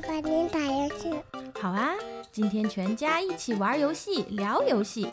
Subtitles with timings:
[0.00, 1.14] 爸爸，您打游戏。
[1.60, 1.90] 好啊，
[2.32, 5.12] 今天全家一起玩游戏、聊游戏，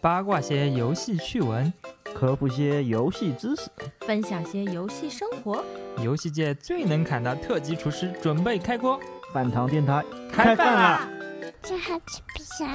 [0.00, 1.72] 八卦些游戏趣闻，
[2.14, 3.70] 科普些游戏知识，
[4.00, 5.64] 分享些游戏生活。
[6.02, 9.00] 游戏界最能砍的特级厨师准备开锅，
[9.32, 11.08] 饭堂电台开饭啦！
[11.62, 12.68] 这还吃不啥？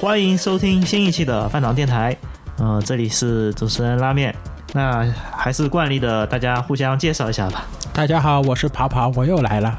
[0.00, 2.16] 欢迎收听新一期的饭堂电台。
[2.58, 4.34] 呃，这里是主持人拉面。
[4.72, 7.64] 那还是惯例的，大家互相介绍一下吧。
[7.92, 9.78] 大家好，我是跑跑，我又来了。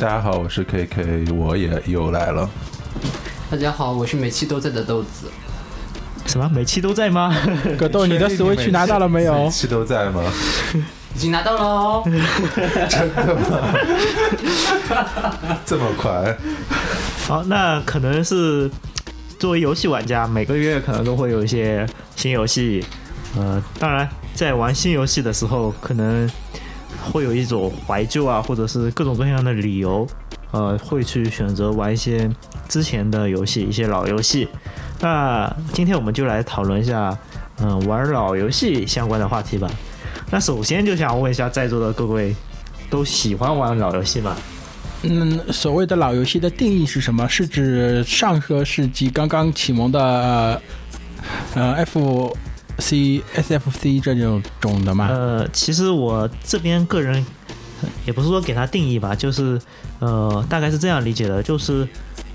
[0.00, 2.48] 大家好，我是 KK，我也又来了。
[3.50, 5.30] 大家好，我是每期都在的豆子。
[6.26, 6.48] 什么？
[6.48, 7.34] 每期都在吗？
[7.76, 9.50] 葛豆，你的 Switch 拿到了没有每？
[9.50, 10.22] 期都在吗？
[11.14, 12.02] 已经拿到了哦。
[15.66, 16.34] 这么快？
[17.26, 18.70] 好，那可能是
[19.42, 22.80] 作为游戏玩家，每个月可能都会有一些新游戏。
[23.36, 26.30] 呃，当然，在玩新游戏的时候，可能
[27.10, 30.06] 会有一种怀旧啊，或者是各种各样的理由，
[30.52, 32.30] 呃，会去选择玩一些
[32.68, 34.46] 之前的游戏，一些老游戏。
[35.00, 37.18] 那今天我们就来讨论一下，
[37.58, 39.68] 嗯、玩老游戏相关的话题吧。
[40.30, 42.32] 那首先就想问一下在座的各位，
[42.88, 44.36] 都喜欢玩老游戏吗？
[45.04, 47.28] 嗯，所谓的老游戏的定义是什么？
[47.28, 50.62] 是指上个世纪刚刚启蒙的
[51.54, 52.36] 呃 F
[52.78, 55.08] C S F C 这种种的吗？
[55.10, 57.24] 呃，其实我这边个人
[58.06, 59.60] 也不是说给它定义吧，就是
[59.98, 61.86] 呃，大概是这样理解的，就是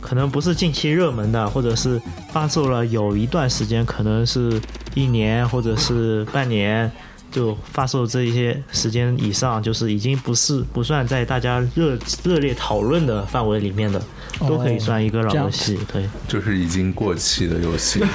[0.01, 2.01] 可能不是近期热门的，或者是
[2.33, 4.59] 发售了有一段时间，可能是
[4.93, 6.91] 一年或者是半年。
[7.31, 14.01] 就发售这一些时间以上，就是已经不是不算在大家热热烈讨论的范围里面的，
[14.39, 15.77] 都可以算一个老游戏。
[15.91, 18.11] 对，就是已经过气的游戏是吗？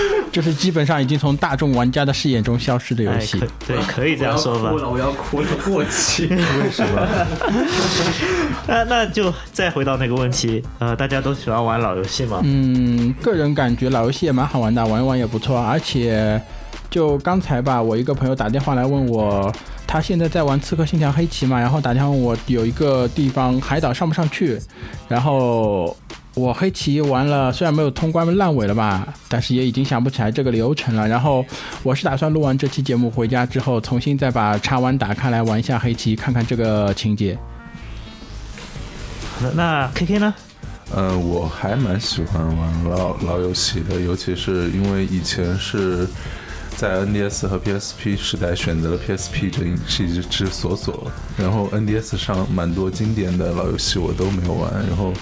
[0.32, 3.46] 就是基本上已经从大众玩家的视野中消失的游哎，戏可。
[3.68, 4.70] 对，可以这样说吧。
[4.70, 6.26] 了，我要哭了，过期。
[6.26, 7.08] 为什么？
[8.68, 12.40] 那那就再回到那个问题，呃，大家都喜欢玩老游戏吗？
[12.44, 15.58] 嗯，个人感觉老游戏也蛮好玩的，玩一玩也不错。
[15.58, 16.38] 而且，
[16.96, 19.52] 就刚才吧，我一个朋友打电话来问我，
[19.86, 24.58] 他现在在玩《刺客信条：黑旗》嘛，然后打电话问我有一个地方海岛上不上去，
[25.06, 25.94] 然后
[26.32, 31.06] 我黑旗玩了，虽然没有通关烂尾了吧，但是也已经想不起来这个流程了。
[31.06, 31.44] 然后
[31.82, 37.36] 我是打算录完这期节目回家之后，重新再把叉玩打开来玩一下黑旗，看看这个情节。
[39.42, 40.34] 那那 K K 呢？
[40.94, 46.08] 呃，我还蛮喜欢玩老老游戏的，尤其是因为以前是
[46.77, 55.13] 在 NDS 和 PSP 时代选择了 PSP 这一是一只锁锁，然后 NDS 上蛮多经典的老游戏我都没有玩，然后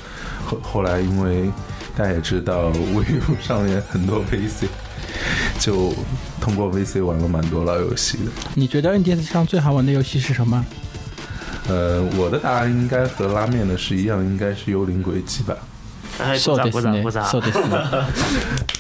[0.46, 1.50] 后后来因为
[1.98, 4.68] 大家也知道 Wii U 上面很多 VC，
[5.60, 5.94] 就
[6.40, 8.32] 通过 VC 玩了蛮多老游戏的。
[8.56, 10.66] 你觉得 NDS 上最好玩的游戏是什么？
[11.68, 15.58] 呃，我的答案应该和拉面的是一样，应该是《幽灵轨迹》吧。
[16.20, 17.04] 哎，そう鼓掌，ですね。
[17.04, 18.06] 鼓掌，鼓 掌。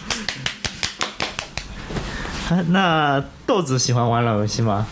[2.54, 2.66] そうで すね。
[2.66, 4.86] 啊那豆子喜欢玩老游戏吗？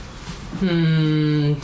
[0.62, 1.56] 嗯，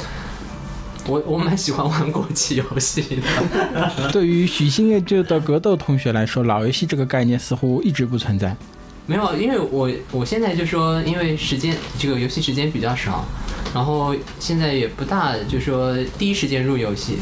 [1.07, 4.11] 我我蛮喜欢玩过期游戏的。
[4.11, 8.55] 对于许新业这的格斗同学来说，老游戏这个概念似乎一直不存在。
[9.05, 13.25] 没有，因为我我现在就说，因为时间这个游戏时间比较少，
[13.73, 17.17] 然后现在也不大，就说第一时间入游戏。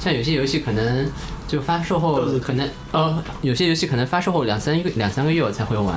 [0.00, 1.06] 像有些游戏可能
[1.48, 5.96] 就发售后可能呃，有些游戏可能发售后两三个两三个月我才会玩。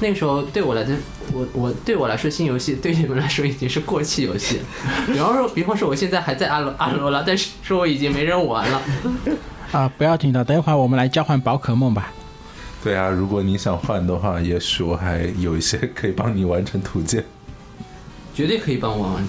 [0.00, 0.94] 那个时候对我来的
[1.32, 4.60] 我我对我来说新游戏对你们来说已经是过气游戏。
[5.06, 8.82] 比方说比方说我现在还在阿罗阿罗拉，但是说我已经没人玩了。
[9.72, 12.12] 啊，不要紧的，等一会儿我们来交换宝可梦吧。
[12.82, 17.24] 对啊，如果你想换的话，也许我还有一些可以帮你完成图鉴。
[18.34, 19.26] 绝对可以帮我玩。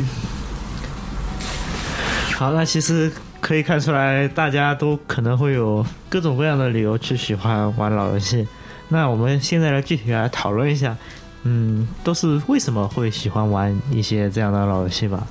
[2.35, 3.11] 好，那其实
[3.41, 8.47] 可以看出来，大家都可能会有各种各样的理由去喜欢玩老游戏。
[8.89, 10.97] 那我们现在来具体来讨论一下，
[11.43, 15.25] 嗯，都是为什么会喜欢玩一些这样的老游戏吧？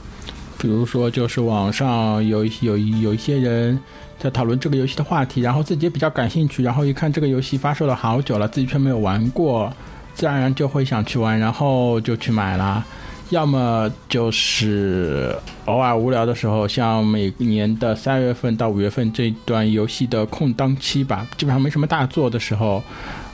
[0.57, 3.79] 比如说，就是网上有一有一有一些人
[4.19, 9.73] 在讨论这个游戏的话题，然后自己也比较感兴趣，然后一看这个游戏发售了好久了，自己却没有玩过，
[10.15, 12.85] 自然而然就会想去玩，然后就去买了。
[13.31, 22.83] 要么就是偶尔无聊的时候，像每年的三月份到五月份这段游戏的空档期吧，基本上没什么大作的时候，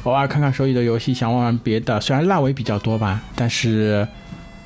[0.04, 2.00] 偶尔看看手里的游戏，想玩玩别的。
[2.00, 4.06] 虽然烂尾比较多吧，但是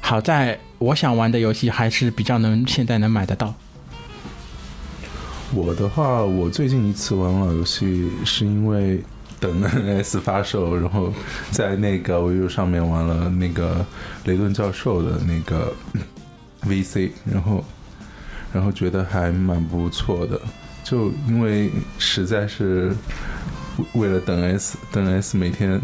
[0.00, 3.54] 好在我想玩的游戏还是比较能现在能买得到。
[5.54, 9.00] 我的话，我最近一次玩老游戏是因为
[9.38, 11.12] 等 NS 发售，然后
[11.52, 13.86] 在那个 VU 上面玩了那个
[14.24, 15.72] 雷顿教授的那个
[16.64, 17.64] VC，然后
[18.52, 20.40] 然后觉得还蛮不错的，
[20.82, 22.92] 就因为实在是
[23.94, 25.80] 为了等 S 等 S 每天。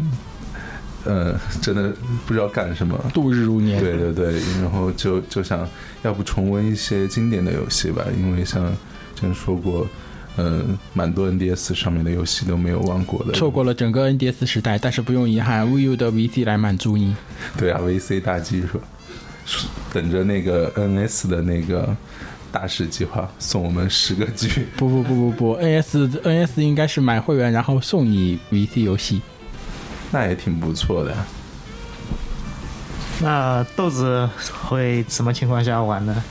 [1.06, 1.92] 呃，真的
[2.24, 3.78] 不知道干什么，度日如年。
[3.78, 5.68] 对对对，然后就就想
[6.02, 8.64] 要不重温一些经典的游戏吧，因为像
[9.14, 9.86] 之前说过，
[10.38, 17.14] 嗯，蛮多 NDS 上面的游戏都没有玩过的，错过了整个 NDS 时代，但是不用遗憾，VU 的 VC 来满足你。
[17.58, 18.84] 对啊，VC 大机是吧，
[19.92, 21.94] 等着那个 NS 的那个
[22.54, 24.48] 大使计划送我们十个 G。
[24.78, 29.20] 不不不不不，NS NS 应该是买会员然后送你 VC 游戏。
[30.12, 31.12] 那也挺不错的。
[33.20, 34.28] 那豆子
[34.68, 36.22] 会什么情况下玩呢？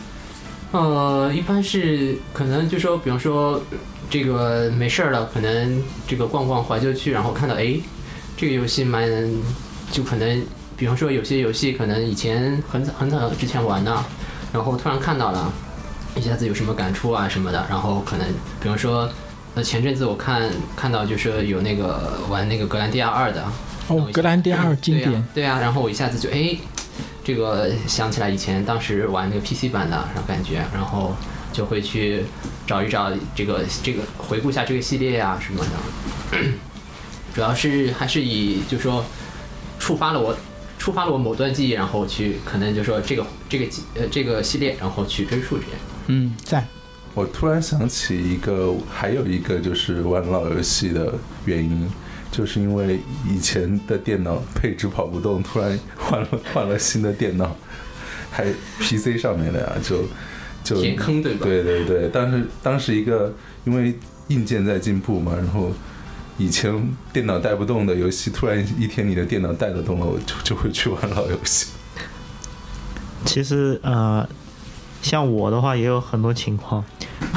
[0.72, 3.62] 呃，一般是可能就说，比方说
[4.10, 7.76] 这个没事儿了，可能这个逛逛怀旧区，然后看到哎，
[8.38, 9.10] 这个游戏蛮，
[9.92, 10.42] 就可能
[10.78, 14.04] 比方说有些游戏可能以前很早很早之前玩的，
[14.54, 15.52] 然后突然看到了，
[16.16, 18.28] 一下子有什么感触啊什么的，然后可能
[18.62, 19.10] 比方说，
[19.56, 23.44] 呃前阵子我看看到就是有那个玩那个格兰蒂亚二的。
[23.88, 26.56] 哦，格兰蒂亚二经典，对啊，然后我一下子就哎，
[27.24, 31.14] 这个想起来以前当时玩那个 PC 版的，然后感觉，然后
[31.52, 32.24] 就会去
[32.66, 36.38] 找一找这个这个回顾一下这个系列啊什么的。
[37.36, 39.04] 主要是还是以就说
[39.80, 40.38] 触发了我
[40.78, 43.66] 触发了我某段记忆，然后去可能就说这个这个
[43.96, 45.72] 呃这个系列，然后去追溯这样。
[46.08, 46.66] 嗯，在。
[47.14, 51.14] 我突然想起一个，还有一个就是玩老游戏的
[51.46, 51.90] 原因。
[52.32, 57.56] 就是因为以前的电脑配置跑不动，突然换了换了新的电脑，
[58.32, 60.04] 还 PC 上面的呀，就
[60.64, 61.42] 就填坑对吧？
[61.44, 63.32] 对对对，当时当时一个
[63.66, 63.94] 因为
[64.30, 65.72] 硬件在进步嘛，然后
[66.40, 66.74] 以前
[67.14, 71.68] 电脑带不动的游戏，突然一天你的电脑带得动了，我就就会去玩老游戏。
[73.26, 74.28] 其实呃，
[75.04, 76.84] 像我的话也有很多情况，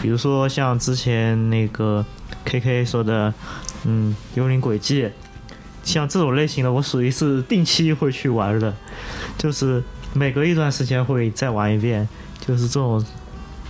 [0.00, 2.02] 比如说像之前那个
[2.46, 3.34] KK 说的。
[3.88, 5.08] 嗯，幽灵轨迹，
[5.84, 8.74] 像这种类型的，我属于是定期会去玩的，
[9.38, 9.80] 就是
[10.12, 12.08] 每隔一段时间会再玩一遍，
[12.40, 13.04] 就是这种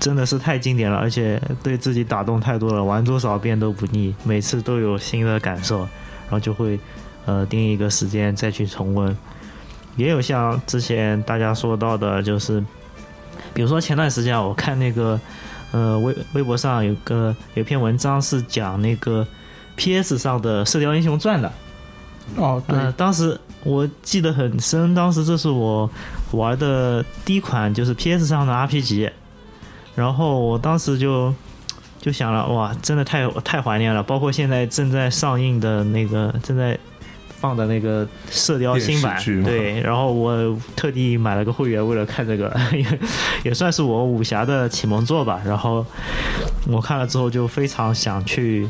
[0.00, 6.80] 真的是太经典了，而且对自己打动太多了，玩多少遍都不腻，每次都有新的感受，然后就会
[7.26, 9.14] 呃定一个时间再去重温。
[9.96, 12.64] 也有像之前大家说到的，就是
[13.56, 15.18] 比如说前段时间我看那个
[15.72, 19.26] 呃微微博上有个有篇文章是讲那个。
[19.78, 20.16] P.S.
[20.16, 21.52] 上的《射雕英雄传》的，
[22.36, 25.90] 哦，对，当时我记得很深，当时这是我
[26.30, 28.24] 玩的第一款就是 P.S.
[28.24, 29.10] 上的 RPG，
[29.94, 31.34] 然后我当时就
[32.00, 36.78] 就想了，哇，真的太太怀念了，包括现在正在上映的那个正在
[37.46, 42.84] 放的那个《射雕》新版，对，然后我特地买了个会员，为了看这个， 也
[43.44, 45.40] 也算是我武侠的启蒙作吧。
[45.46, 45.86] 然后
[46.66, 48.68] 我看了之后就非常想去。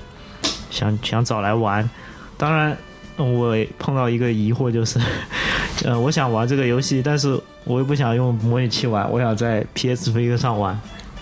[0.68, 1.88] 想想找来玩，
[2.37, 2.76] 当然
[3.16, 5.00] 我碰到一个疑惑就是，
[5.87, 10.78] 呃，我想玩这个游戏，但是我又不想用模拟器玩，我想在 PSV 上玩，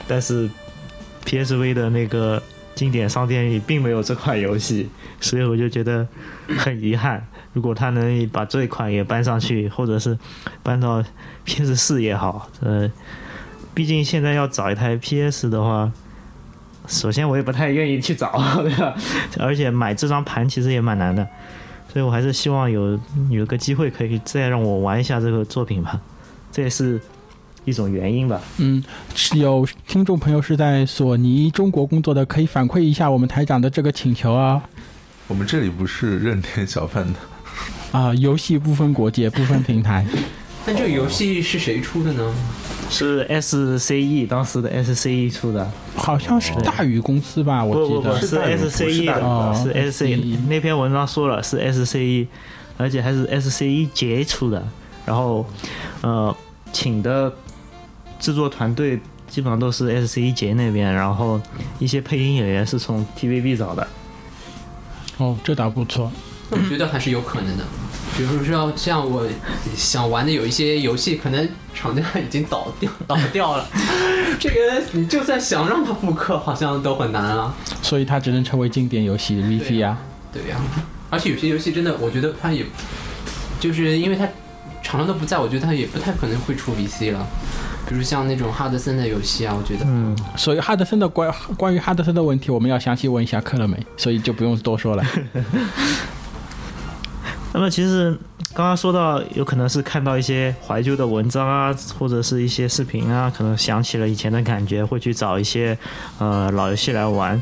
[0.09, 0.51] 但是
[1.25, 2.43] PSV 的那个
[2.75, 4.89] 经典商店里并没有这款游戏，
[5.21, 6.07] 所以我就觉得
[6.59, 7.27] 很遗憾。
[7.53, 10.19] 如果他能把这一款也搬上去，或者是
[10.63, 11.03] 搬到
[11.45, 12.91] PS 四也好，呃，
[13.73, 15.93] 毕竟现在要找一台 PS 的话。
[16.87, 18.31] 首先，我也不太愿意去找，
[18.63, 18.95] 对吧？
[19.39, 21.27] 而且买这张盘其实也蛮难的，
[21.91, 23.01] 所以我还是希望有
[23.31, 25.99] 有个机会可以再让我玩一下这个作品吧，
[26.53, 27.01] 这也是
[27.65, 28.41] 一种原因吧。
[28.59, 28.83] 嗯，
[29.35, 34.63] 有听众朋友是在索尼中国工作的，可以反馈一下我们台长的这个请求啊。
[35.27, 37.19] 我们这里不是任天小贩的
[37.99, 40.05] 啊，游戏不分国界，不分平台。
[40.67, 42.35] 但这个游戏是谁出的呢？
[42.91, 47.65] 是 SCE 当时的 SCE 出的，好像是大宇公司吧？
[47.65, 52.27] 我记得是 SCE 的，是 SCE 那篇文章说了是 SCE，
[52.77, 54.63] 而且还是 SCE 杰出的。
[55.07, 55.47] 然后，
[56.01, 56.35] 呃，
[56.73, 57.31] 请的
[58.25, 61.39] 制作团队基本上都是 SCJ 那边，然后
[61.79, 63.87] 一些配音演员是从 TVB 找的。
[65.19, 66.11] 哦，这倒不错。
[66.49, 67.65] 我觉得还是有可能的。
[68.17, 69.29] 比如说像我
[69.77, 73.69] 想玩的有一些游戏，可能厂家已经倒掉倒掉了，
[74.41, 77.55] 这个你就算想让它复刻，好像都很难啊。
[77.83, 79.99] 所以它只能成为经典游戏 VC 啊。
[80.33, 80.57] 对呀、
[81.11, 82.65] 而且有些游戏真的，我觉得它也，
[83.61, 84.27] 就是因为它
[84.83, 87.27] 厂商都不在，我觉得它也不太可能会出 VC 了。
[87.89, 95.05] 比如像那种哈德森的游戏啊，我觉得，嗯，所以哈德森的关关于哈德森的问题，我们要详细问一下克乐美，所以就不用多说了。
[97.53, 98.11] 那么其实
[98.53, 105.79] 刚刚说到，有可能是看到一些怀旧的文章啊，或者是一些视频啊，可能想起了以前的感觉，会去找一些
[106.19, 107.41] 呃老游戏来玩。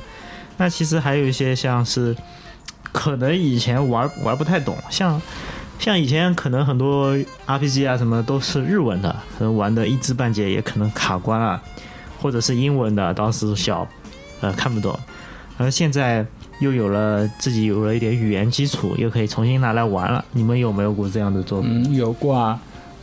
[0.58, 2.14] 那其实还有一些像是
[2.92, 5.18] 可能以前玩玩不太懂，像
[5.82, 7.12] 像以前可能很多
[7.44, 11.60] RPG 啊什么都是日文的，可能玩的一知半解，也可能卡关了，
[12.20, 13.86] 或者是英文的，当时小
[14.40, 14.98] 呃看不懂，
[15.58, 16.24] 而现在。
[16.60, 20.24] 又有了自己有了一点语言基础，又可以重新拿来玩了。
[20.30, 21.82] 你们有没有过这样的作品？
[21.90, 22.56] 嗯，有过啊。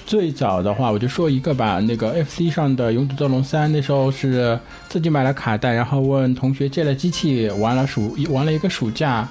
[0.05, 4.57] 最早的话，我就说一个吧，那个 FC 上的《勇者斗龙三》，那时候是
[4.87, 9.27] 自己买了卡带，然后问同学借了机器，玩了暑玩了一个暑假，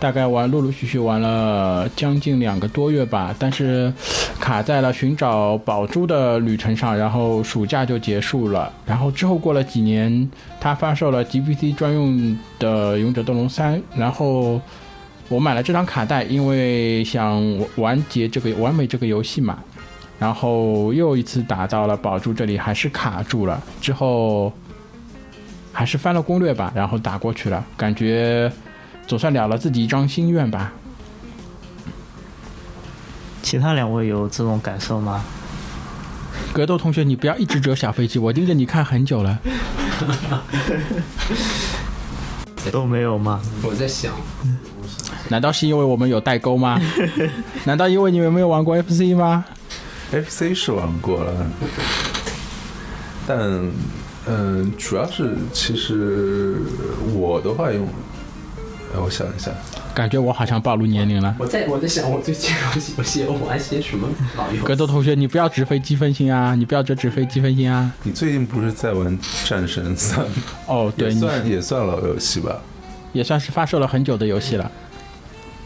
[0.00, 3.32] 大概玩陆陆续续玩了将近两个多月吧。
[3.38, 3.92] 但是
[4.40, 8.72] 卡在了寻找宝珠的旅程上，然后暑假就结束了。
[8.86, 10.28] 然后之后过了几年，
[10.58, 14.60] 他发售了 GBC 专用的《勇者斗龙三》，然后。
[15.30, 17.40] 我买了这张卡带，因为想
[17.76, 19.60] 完结这个完美这个游戏嘛，
[20.18, 23.62] 然后又一次打到了宝珠这里，还是卡住了。
[23.80, 24.52] 之后
[25.72, 28.50] 还是翻了攻略吧，然后打过去了，感觉
[29.10, 30.72] 总算了了自己一张心愿吧。
[33.42, 35.24] 其他两位有这种感受吗？
[36.52, 39.36] 格斗同学，你不要一直折小飞机，我盯着你看很久了。
[42.70, 43.40] 都没有吗？
[43.64, 44.12] 我在想，
[45.28, 46.80] 难道是因为我们有代沟吗？
[47.66, 49.44] 难道因为你们没有玩过 FC 吗
[50.12, 51.34] ？FC 是玩过了，
[53.26, 53.72] 但嗯、
[54.26, 56.62] 呃主要是其实
[57.12, 57.88] 我的话用，
[58.92, 59.50] 呃我想一下，
[59.94, 61.34] 感觉我好像暴露年龄了。
[61.38, 66.54] 我在我在想，我最近游戏游戏我玩些什么老游戏格斗同学，你不要纸飞机分心啊！
[66.54, 67.92] 你不要折纸飞机分心啊！
[68.02, 69.16] 你最近不是在玩
[69.48, 70.24] 《战神三》？
[70.66, 72.60] 哦，对，也你算也算老游戏吧？
[73.12, 74.70] 也算是发售了很久的游戏了，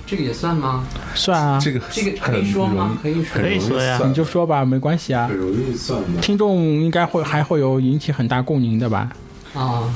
[0.06, 0.84] 这个也算吗？
[1.14, 1.58] 算啊。
[1.62, 2.98] 这个这个可以说吗？
[3.02, 3.24] 可以
[3.58, 5.36] 说呀你就说吧，没关系啊很。
[5.36, 6.20] 容易算的。
[6.20, 9.10] 听众应该会还会有引起很大共鸣的吧？
[9.54, 9.88] 啊，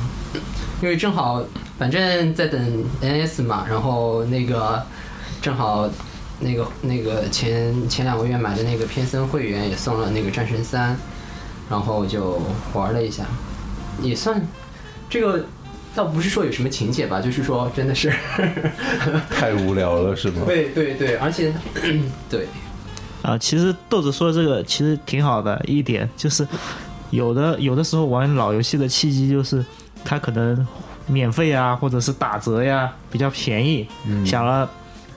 [0.80, 1.42] 因为正好
[1.78, 4.82] 反正在等 NS 嘛，然后那个
[5.40, 5.88] 正好
[6.40, 10.97] 那个那个前前两个月买的那个偏森会员也送了那个战神三，
[11.70, 12.40] 然后就
[12.73, 13.25] 玩了一下，
[14.02, 14.44] 也算
[15.08, 15.44] 这个
[15.94, 18.12] 倒不是说有什么情节吧，就是说真的是
[19.30, 20.42] 太无聊了是吗？
[20.47, 21.52] 对对对，而且
[22.28, 22.47] 对
[23.23, 26.47] 啊，其实豆子说的这个其实挺好的一点，就是
[27.11, 29.64] 有的有的时候玩老游戏的契机就是
[30.04, 30.66] 它可能
[31.08, 33.88] 免费啊，或者是打折呀，比较便宜，
[34.24, 34.70] 想了，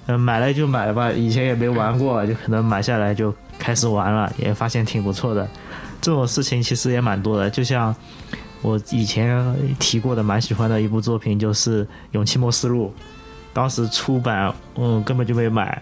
[0.07, 5.47] 嗯、买了就买了吧，以前也没玩过，就可能买下来就开始玩了，也发现挺不错的。
[6.01, 7.95] 这种事情其实也蛮多的，就像
[8.61, 12.93] 我以前提过的蛮喜欢的一部作品，就是《勇气末世录》，
[13.53, 15.81] 当时出版，嗯，根本就没买。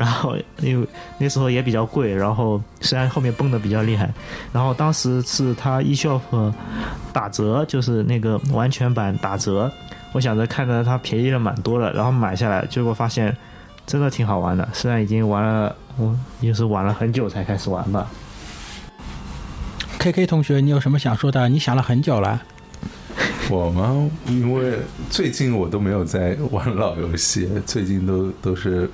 [0.00, 0.86] 然后因为
[1.18, 4.10] 那时候也比较贵，然后虽然后面崩的比较厉害，
[4.50, 6.50] 然后当时是它 eShop
[7.12, 9.70] 打折，就是那个完全版打折，
[10.12, 13.36] 我想着看着它便宜了蛮多的，然后买下来，结果发现
[13.86, 18.10] 真的挺好玩的，虽然已经玩了，我也是玩了很久才开始玩吧。
[19.98, 21.46] K K 同学，你有什么想说的？
[21.50, 22.40] 你想了很久了。
[23.50, 24.08] 我吗？
[24.28, 24.78] 因为
[25.10, 28.88] 最近我都没有在玩老游戏，最近都都是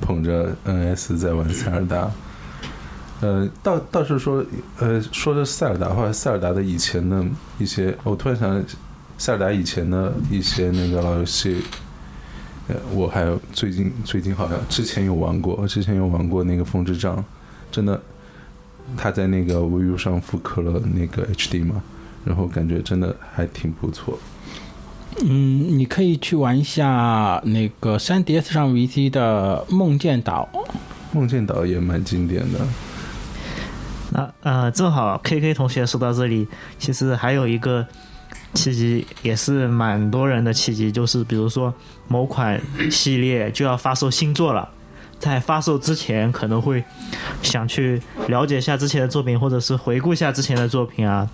[0.00, 2.10] 捧着 NS 在玩塞尔达。
[3.20, 4.42] 呃，倒倒是说，
[4.78, 7.22] 呃，说的塞尔达或者塞尔达的以前的
[7.58, 8.64] 一些，我突然想，
[9.18, 11.62] 塞尔达以前的一些那个老游戏，
[12.68, 17.22] 呃，我还有最近最近好像之前有玩过，之前有玩过那个风之杖，
[17.70, 18.00] 真的，
[18.96, 21.82] 他在那个 VU 上复刻了那个 HD 嘛，
[22.24, 24.18] 然后感觉真的还挺不错。
[25.22, 30.48] 嗯，你可以去玩一下那个 3DS 上 VC 的《梦见岛》。
[31.12, 32.60] 梦见岛也蛮经典的，
[34.12, 36.46] 那呃，正好 K K 同学说到这里，
[36.78, 37.84] 其实还有一个
[38.54, 41.74] 契机，也是蛮多人的契机，就是比如说
[42.06, 44.68] 某款系列就要发售新作了，
[45.18, 46.82] 在发售之前可能会
[47.42, 51.28] 想去了解一下之前的作品，或者是回顾一下之前的作品啊。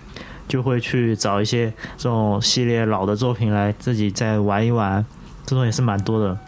[0.48, 5.04] 就会去找一些这种系列老的作品来自己再玩一玩，
[5.44, 6.38] 这种也是蛮多的。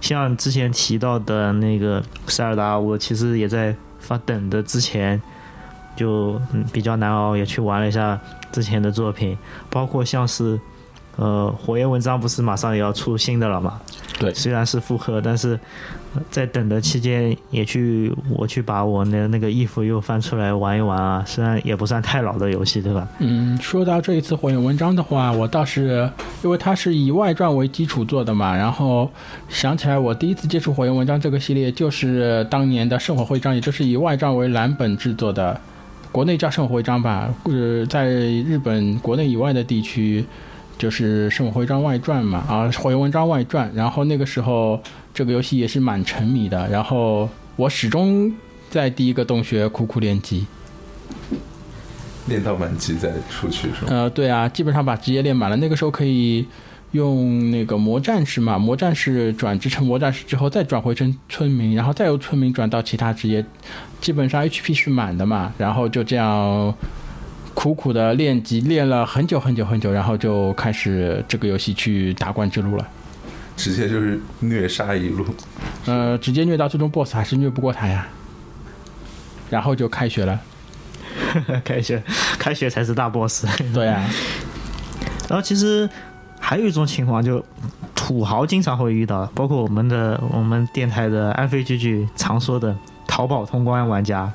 [0.00, 5.20] 像之前提到的那个塞尔达，我其实也在发等的之前
[5.94, 8.18] 就嗯比较难熬，也去玩了一下
[8.50, 9.38] 之前的作品，
[9.70, 10.58] 包括像是
[11.16, 13.80] 呃火焰文章不是马上也要出新的了嘛？
[14.18, 15.58] 对虽然是复刻，但是呃
[16.30, 23.08] 在等的期间也去我去把我的那个衣服又翻出来玩一玩啊，虽然也不算太老的游戏，对吧？
[23.18, 26.10] 嗯，说到这一次火焰文章的话，我倒是
[26.42, 29.10] 因为它是以外传为基础做的嘛，然后
[29.48, 35.58] 想起来我第一次接触火焰文章这个系列，就是当年的圣火徽章，也就是以外传为蓝本制作的，
[36.10, 40.24] 国内叫圣火徽章吧，呃，在日本国内以外的地区。
[40.78, 44.80] 就是《圣火徽章外传》嘛，啊，《火焰文章外传》，然后那个时候
[45.14, 48.32] 这个游戏也是蛮沉迷的，然后我始终
[48.70, 50.46] 在第一个洞穴苦苦练级，
[52.26, 53.88] 练到满级再出去是吗？
[53.88, 55.56] 呃，对啊，基本上把职业练满了。
[55.56, 56.46] 那个时候可以
[56.92, 63.44] 用那个魔战士嘛，魔战士转职成魔战士之后，再转回成村民，然后再由村民转到其他职业，
[64.00, 65.52] 基本上 HP 是满的嘛。
[65.58, 66.74] 然后就这样
[67.52, 72.88] 苦苦的练级，练了很久很久很久，然后就开始这个游戏去打怪之路了。
[73.56, 75.24] 直接就是虐杀一路。
[75.86, 78.06] 呃，直接虐到最终 BOSS 还是虐不过他呀。
[79.50, 80.40] 然后就开学了，
[81.62, 82.02] 开学，
[82.38, 83.44] 开学才是大 boss。
[83.74, 84.02] 对啊，
[85.28, 85.88] 然后其实
[86.40, 87.44] 还有一种情况，就
[87.94, 92.74] 土豪经常会遇到，包括我们的我们电台的安飞居居常说的
[93.06, 94.32] 淘宝通关玩家，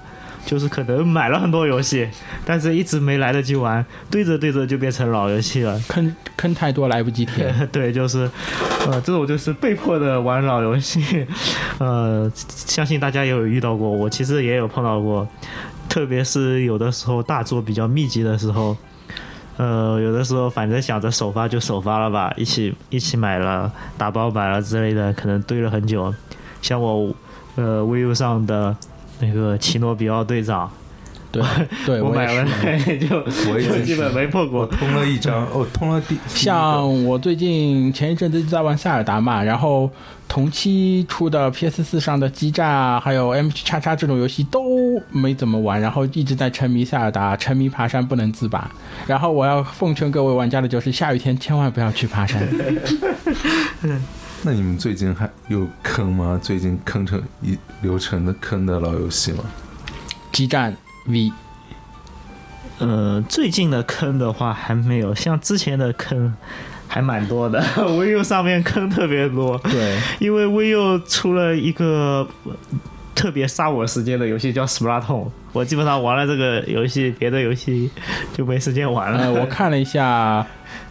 [0.47, 2.07] 就是可能买了很多游戏，
[2.45, 5.77] 但是一直没来得及玩，对着对着就变成老游戏了。
[5.89, 7.53] 坑坑太多来不及填。
[7.69, 8.31] 对，就是，
[8.87, 11.27] 呃，这种就是被迫的玩老游戏，
[11.79, 15.27] 呃，相信大家也有遇到过，我其实也有碰到过，
[15.89, 18.77] 特别是有的时候大作比较密集的时候，
[19.57, 26.13] 呃，有的时候反正想着首发就首发了吧，一起一起买了打包买了之类的，可能堆了很久，
[26.61, 27.13] 像我，
[27.57, 28.73] 呃，vivo 上的
[29.19, 30.71] 那个奇诺比奥队长，
[31.31, 31.43] 对
[31.85, 32.45] 对， 我买了
[32.99, 33.83] 就就是。
[33.85, 39.89] 基本没破我过，通了一张，哦，通了第 像我最近前一阵子在玩塞尔达嘛，然后
[40.27, 44.61] 同期出的 PS 四上的激战啊，还有 M 叉叉这种游戏都
[45.11, 48.69] 没怎么玩，然后一直在沉迷塞尔达，沉迷爬山不能自拔。
[49.05, 52.41] 然后我要奉劝各位玩家的就是，下雨天千万不要去爬山。
[54.43, 56.39] 那你们最近还有坑吗？
[56.41, 59.43] 最近坑成一流程的坑的老游戏吗？
[60.31, 60.75] 激战
[61.07, 61.31] V
[62.79, 66.33] 呃，最近的坑的话还没有，像之前的坑
[66.87, 67.59] 还蛮多的。
[67.75, 72.53] vivo 上面坑特别多，对，因为 vivo 出了一个呃
[73.15, 77.89] 特别杀我时间的游戏叫 Splatoon，我基本上玩了这个游戏，别的游戏
[78.33, 79.17] 就没时间玩了。
[79.17, 80.45] 呃，我看了一下，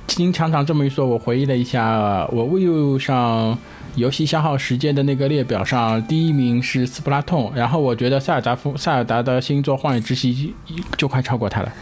[0.07, 3.59] 金厂长这么一说，我回忆了一下，我 Wii U 上
[3.97, 10.55] 游戏消耗时间的那个列表上，第一名是斯普拉痛，然后我觉得塞尔达夫塞尔达的星座《荒野之息》
[10.97, 11.73] 就快超过它了。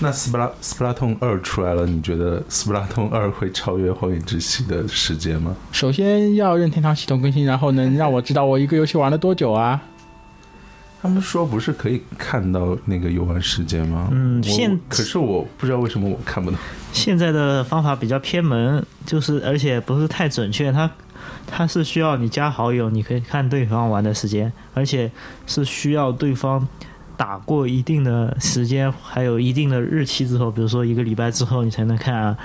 [0.00, 5.56] 那斯普拉斯普拉通二出来了，你觉得斯普拉通二会超越荒野之息的时间吗？
[5.72, 9.80] 首先要任天堂系统更新，然后能让我知道我一个游戏玩了多久啊？
[11.00, 14.08] 他们说不是可以看到那个游玩时间吗？
[14.10, 16.58] 嗯现可是我不知道为什么我看不到。
[16.92, 20.90] 现在的方法比较偏门，就是而且不是太准确，它
[21.46, 25.10] 它是需要你加好友，你可以看对方玩的时间，而且
[25.46, 26.66] 是需要对方
[27.16, 32.36] 打过一定的时间，还有一定的日期之后，比如说一个礼拜之后，你才能看啊。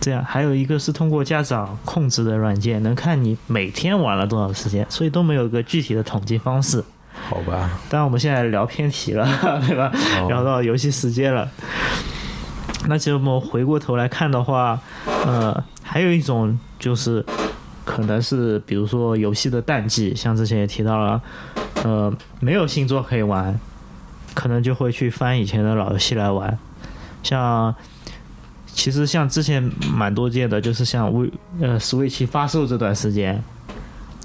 [0.00, 6.84] 这样，还有一个是通过家长控制的软件，能看你每天玩了多少时间，所以都没有一个具体的统计方式。
[7.28, 9.26] 好吧，当然，我们现在聊偏题了，
[9.66, 9.92] 对吧？
[10.20, 11.48] 哦聊到游戏时间了。
[12.86, 14.80] 那其实我们回过头来看的话，
[15.26, 17.24] 呃，还有一种就是
[17.84, 21.20] 可能是比如说游戏的淡季，像之前也提到了，
[21.84, 23.58] 呃，没有新作可以玩，
[24.32, 26.58] 可能就会去翻以前的老游戏来玩。
[27.22, 27.74] 像
[28.66, 33.42] 其实像之前蛮多见的，就是像 V 呃 Switch 发售这段时间，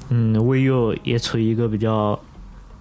[0.10, 2.17] 嗯，VU 也处于一个比较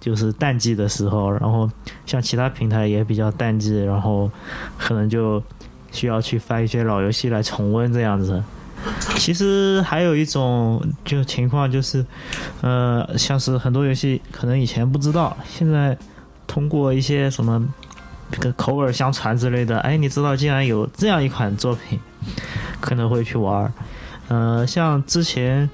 [0.03, 1.69] 就是淡季的时候，然后
[2.05, 4.29] 像其他平台也比较淡季，然后
[4.77, 5.41] 可能就
[5.93, 8.43] 需要去翻一些老游戏来重温这样子。
[9.15, 12.05] 其实还有一种就情况就是，
[12.59, 15.97] 呃，像是很多游戏可能以前不知道，现在
[16.47, 17.65] 通过一些什么
[18.29, 21.97] 这个口耳相传之类的，哎，你知道竟然有这样一款作品，
[22.81, 23.71] 可能会去玩儿。
[24.27, 25.69] 呃，像之前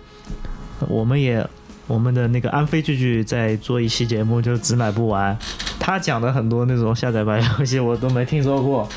[0.87, 1.43] 我们也
[1.89, 5.38] 我们的那个安飞剧剧在做一期节目，就只买不玩。
[5.80, 8.88] 他讲的很多那种下载版游戏我都没听说过，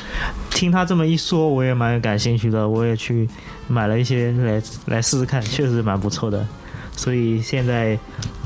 [0.51, 3.27] 听他这么一说，我也蛮感兴趣的，我也去
[3.67, 6.45] 买了一些来来试试看，确实蛮不错的。
[6.95, 7.97] 所以现在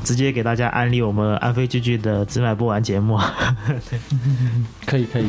[0.02, 3.20] 直接给大家安利我们安飞剧剧的只买不完节目。
[4.86, 5.28] 可以可以。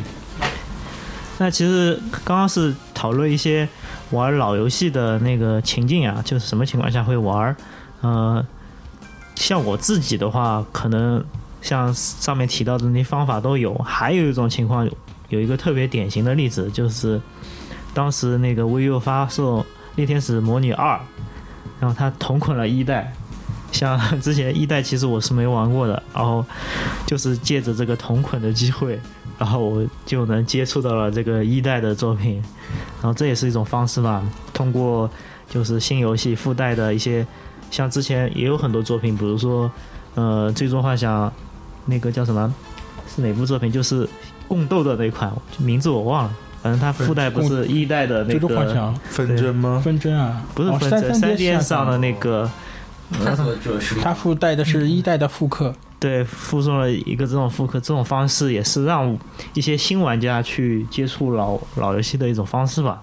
[1.38, 3.68] 那其实刚刚是讨论一些
[4.12, 7.56] 玩老游戏的那个情境啊，就是什么情况下会玩儿。
[8.02, 8.46] 呃，
[9.40, 11.24] 像我自己的话，可能
[11.62, 13.74] 像上面提到的那些方法都有。
[13.76, 14.88] 还有一种情况，
[15.30, 17.20] 有一个特别典型的例子，就是
[17.94, 19.62] 当时那个 VU 发售
[19.96, 20.96] 《猎天使魔女二》，
[21.80, 23.14] 然后它同捆了一代。
[23.72, 26.46] 像之前一代其实我是没玩过的，然后
[27.08, 29.00] 就是借着这个同捆的机会。
[29.38, 32.44] 然后我就能接触到了这个一代的作品，
[33.02, 34.22] 然后这也是一种方式吧。
[34.54, 35.10] 通过
[35.50, 37.26] 就是新游戏附带的一些，
[37.72, 39.72] 像之前也有很多作品，比如说
[40.16, 41.28] 呃《最终幻想》
[41.86, 42.54] 那个叫什么？
[43.08, 43.72] 是哪部作品？
[43.72, 44.08] 就是
[44.48, 49.82] 共斗的那款名字我忘了，反正它附带不是一代的那最终幻个，想纷争吗？
[49.84, 52.50] 纷争啊，不是分成哦三三 DS DS 上的那个，
[53.24, 55.74] 探索者是它附带的是一代的复刻。
[56.00, 59.18] 对，附送了一个这种复刻，这种方式也是让
[59.54, 63.02] 一些新玩家去接触老老游戏的一种方式吧。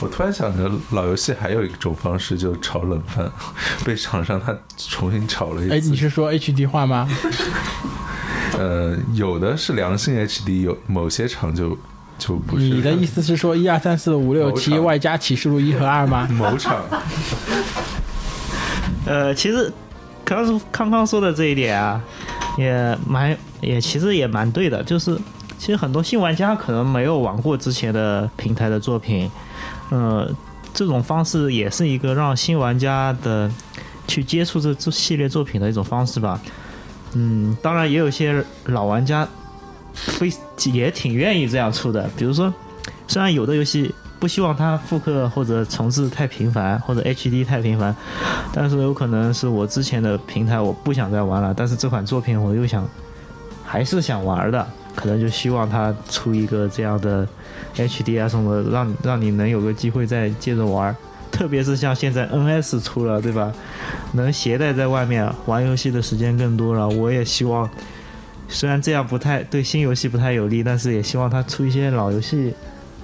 [0.00, 3.30] 我突然想着，老游戏还有一种方式，就是炒冷饭，
[3.84, 5.74] 被厂商他重新炒了一次。
[5.74, 7.08] 哎，你是说 HD 化吗？
[8.58, 11.76] 呃，有的是良性 HD，有某些厂就
[12.18, 12.64] 就不是。
[12.64, 16.26] 你的意思是说一二三四五六七外加启示录一和二吗？
[16.32, 16.82] 某厂
[19.06, 19.72] 呃，其实
[20.24, 22.00] 刚刚康康说的这一点啊，
[22.58, 25.16] 也蛮也其实也蛮对的，就是
[25.58, 29.30] 其实很多新玩家可能没有玩过之前的平台的作品，
[29.90, 30.28] 呃，
[30.72, 33.50] 这种方式也是一个让新玩家的
[34.06, 36.40] 去接触这这系列作品的一种方式吧。
[37.12, 39.26] 嗯，当然也有些老玩家
[39.92, 40.32] 非
[40.72, 42.52] 也挺愿意这样出的，比如说，
[43.08, 47.94] 虽然有的游戏不希望它复刻或者重置太频繁，或者 HD 太频繁，
[48.52, 52.88] 但是有可能是我之前的平台我不想再玩了，但是这款作品我又想
[53.64, 54.64] 还是想玩的，
[55.00, 57.26] 可能就希望他出一个这样的
[57.74, 60.94] HDS 什么，让让你能有个机会再接着玩。
[61.32, 63.52] 特别是像现在 NS 出了，对吧？
[64.12, 66.88] 能携带在外面玩游戏的时间更多了。
[66.88, 67.70] 我也希望，
[68.48, 72.52] 虽然这样不太对新游戏不太有利，但是也希望他出一些老游戏，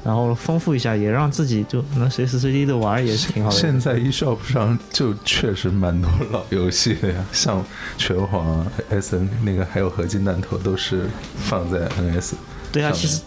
[0.07, 3.57] 然后丰富一下，也让自己就能随时随地的玩，也是挺好的。
[3.57, 7.61] 现在 eShop 上就确实蛮多老游戏的呀， 像
[7.99, 12.35] 拳皇啊、SN 那个还有合金弹头都是放在 NS。
[12.71, 13.21] 对啊，其实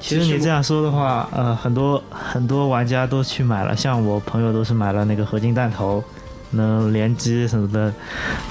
[0.00, 6.02] 其实你这样说的话，呃，很多很多玩家都去买了，像我朋友都是买了那个合金弹头，
[6.50, 7.94] 能联机什么的，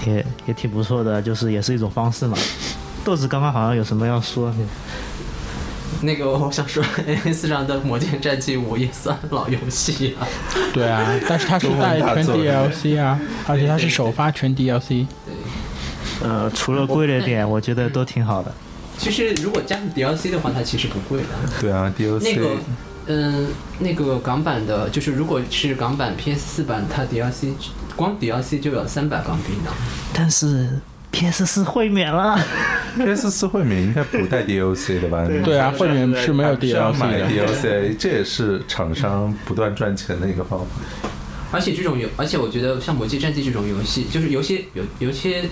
[0.07, 2.37] 也也挺不错的，就是也是一种方式嘛。
[3.03, 4.53] 豆子刚刚好像有什么要说，
[6.03, 10.27] 那个我想说，NS 上的《魔剑战记五》也算老游戏啊。
[10.73, 15.05] 对啊， 但是它是带全中文大作 DLC 啊，而且它是首发全 DLC。
[16.21, 18.53] 呃，除了贵了点，我觉得都挺好的。
[18.97, 21.27] 其实如果加上 DLC 的话，它其实不贵的。
[21.59, 22.49] 对啊，DLC 个，
[23.07, 23.47] 嗯，
[23.79, 27.51] 那个港版的，就是如果是港版 PS 四版，它 DLC
[27.95, 29.71] 光 DLC 就要三百港币呢。
[30.13, 30.69] 但是
[31.13, 32.37] PS 四会免了，
[32.97, 35.25] PS 四会免应该不带 DLC 的吧？
[35.45, 37.29] 对啊，会免是没有需要 DLC 买的。
[37.29, 40.65] DLC，这也是厂商不断赚钱的一个方法。
[41.51, 45.43] 而且这种游，而且我觉得像《魔界战记》这种游戏，就是有些有有些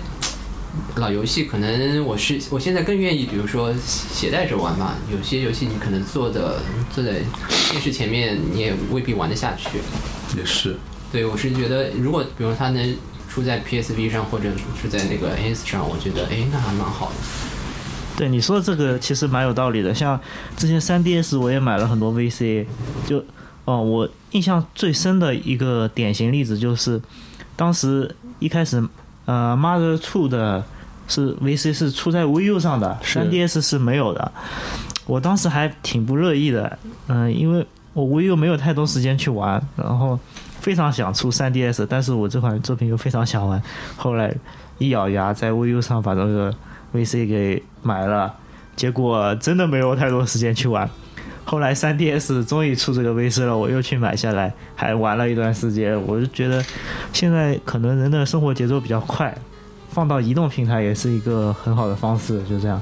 [0.96, 4.96] 老游戏，可能我是我现在更愿意，比如说携带着玩嘛。
[5.16, 6.60] 有些游戏你可能坐的
[6.92, 7.12] 坐在
[7.70, 9.70] 电视前面，你也未必玩得下去。
[10.36, 10.76] 也是，
[11.12, 12.96] 对，我是觉得，如果比如它能
[13.32, 17.16] 出在 PSV 上，或者出在那个 NS 上，我觉得哎，那还蛮好的。
[18.18, 19.96] 对你说的这个其实蛮有道理的。
[19.96, 20.20] 像
[20.58, 22.66] 之前 3DS 我也买了很多 VC，
[23.08, 23.24] 就
[23.64, 27.02] 哦，我印象最深的一个典型例子就是，
[27.56, 28.86] 当时一开始
[29.26, 30.62] 呃 Mother Two 的
[31.08, 34.30] 是 VC 是出在 VU 上的是，3DS 是没有的。
[35.06, 40.20] 我当时还挺不乐意的，嗯、因为我 VU 没有太多时间去玩，然后
[40.62, 43.62] 非常想出 3DS，但是我这款作品又非常想玩，
[43.98, 44.32] 后来
[44.78, 46.54] 一咬牙在 VU 上把这个
[46.94, 48.32] VC 给买了，
[48.76, 50.88] 结果真的没有太多时间去玩。
[51.44, 56.00] 后来 3DS 终于出这个 VC 了，我又去买下来，还玩了一段时间。
[56.06, 56.64] 我就觉得
[57.12, 59.36] 现在可能人的生活节奏比较快，
[59.90, 62.80] 放到移动平台也是一个很好的方式，就这样。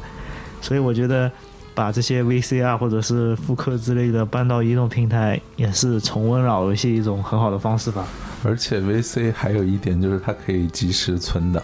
[0.61, 1.31] 所以我觉得
[1.79, 8.05] 把这些 VCR 或者是复刻之类的搬到移动平台，也是重温老游戏一种很好的方式吧。
[8.43, 11.63] 而且 VC 还有一点就是它可以及时存档，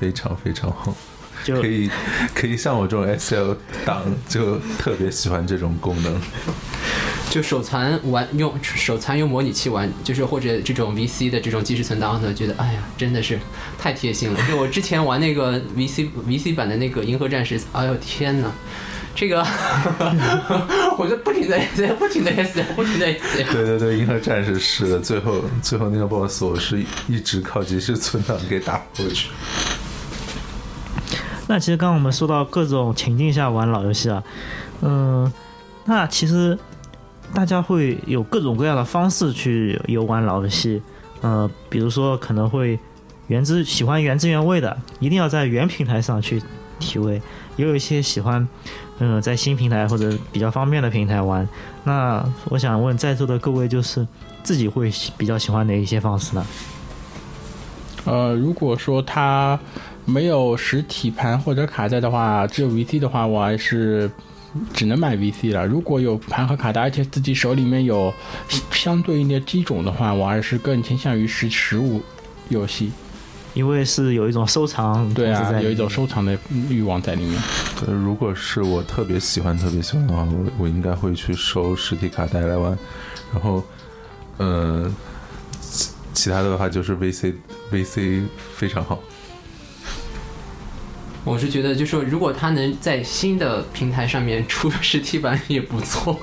[0.00, 0.92] 非常非常好。
[1.44, 1.88] 就可以
[2.34, 6.20] 可以像我这种 SL 党就特别喜欢这种功能。
[7.30, 13.38] 就手残玩用手残用模拟器玩，就是或者这种 VC 的这种即时存档的，觉得哎呀真的是
[13.78, 14.40] 太贴心了。
[14.48, 18.52] 就我之前玩那个 VC VC 版的那个银河战士，哎呦天呐，
[19.14, 19.44] 这个
[20.98, 21.58] 我就不停的
[21.98, 29.28] 不停的 S 不停的 S，对对对，银河战士是的，最后最后那个 BOSS 我是一直靠即时存档给打过去。
[31.46, 34.22] 那其实刚刚我们说到各种情境下玩老游戏啊，
[34.80, 35.30] 嗯，
[35.84, 36.58] 那其实
[37.34, 40.80] 大家会有各种各样的方式去游玩老游戏，
[41.20, 42.78] 呃，比如说可能会
[43.26, 46.42] 原汁喜欢原汁原味的，一定要在原平台上去
[46.78, 47.20] 体味，
[47.56, 48.48] 也有一些喜欢，
[49.04, 51.46] 嗯、在新平台或者比较方便的平台玩。
[51.82, 54.06] 那我想问在座的各位，就是
[54.44, 56.46] 自己会比较喜欢哪一些方式呢？
[58.04, 59.58] 呃，如果说它
[60.04, 64.08] 没有实体盘或者卡带的话，只有 VC 的话，我还是
[64.72, 65.66] 只能买 VC 了。
[65.66, 68.14] 如果有盘和卡带，而且自己手里面有
[68.70, 72.00] 相对应的机种的话，我还是更倾向于实实物
[72.50, 72.92] 游戏。
[73.54, 76.36] 因为是有一种收藏，对啊，有一种收藏的
[76.68, 77.40] 欲望在里面。
[77.86, 82.76] 呃，如果是我特别喜欢、特别喜欢的话，我我应该会去收实体卡带来玩。
[83.32, 83.62] 然后，
[84.38, 84.90] 呃，
[85.60, 87.34] 其其他的话就是 VC
[87.70, 88.98] VC 非常好。
[91.24, 96.18] 我是觉得就说如果他能在新的平台上面出实体版也不错。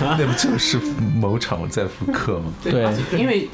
[0.00, 0.78] 那不就是
[1.14, 2.52] 某厂在复刻吗？
[2.62, 2.86] 对
[3.18, 3.48] 因为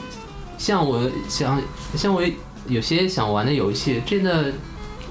[0.59, 1.61] 像我想
[1.97, 2.23] 像我
[2.67, 4.53] 有些想玩的游戏，真的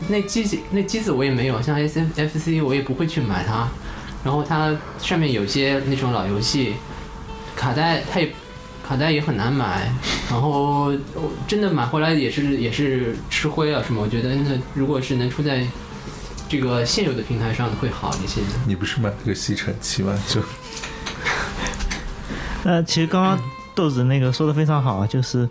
[0.08, 3.68] 那机子那机子我也没有，像 S F F C 我也不会去买它。
[4.24, 6.76] 然后它上面有些那种老游戏，
[7.56, 8.32] 卡带它也
[8.88, 9.92] 卡带也很难买，
[10.30, 14.02] 然后我真的买回来也是也是吃灰啊什么。
[14.02, 15.66] 我觉得那如果是能出在
[16.48, 18.42] 这个现有的平台上会好一些。
[18.68, 20.14] 你不是买了个吸尘器吗？
[20.28, 20.42] 就
[22.64, 23.40] 那 其实刚刚
[23.74, 25.50] 豆子那个说的非常好，啊，就是，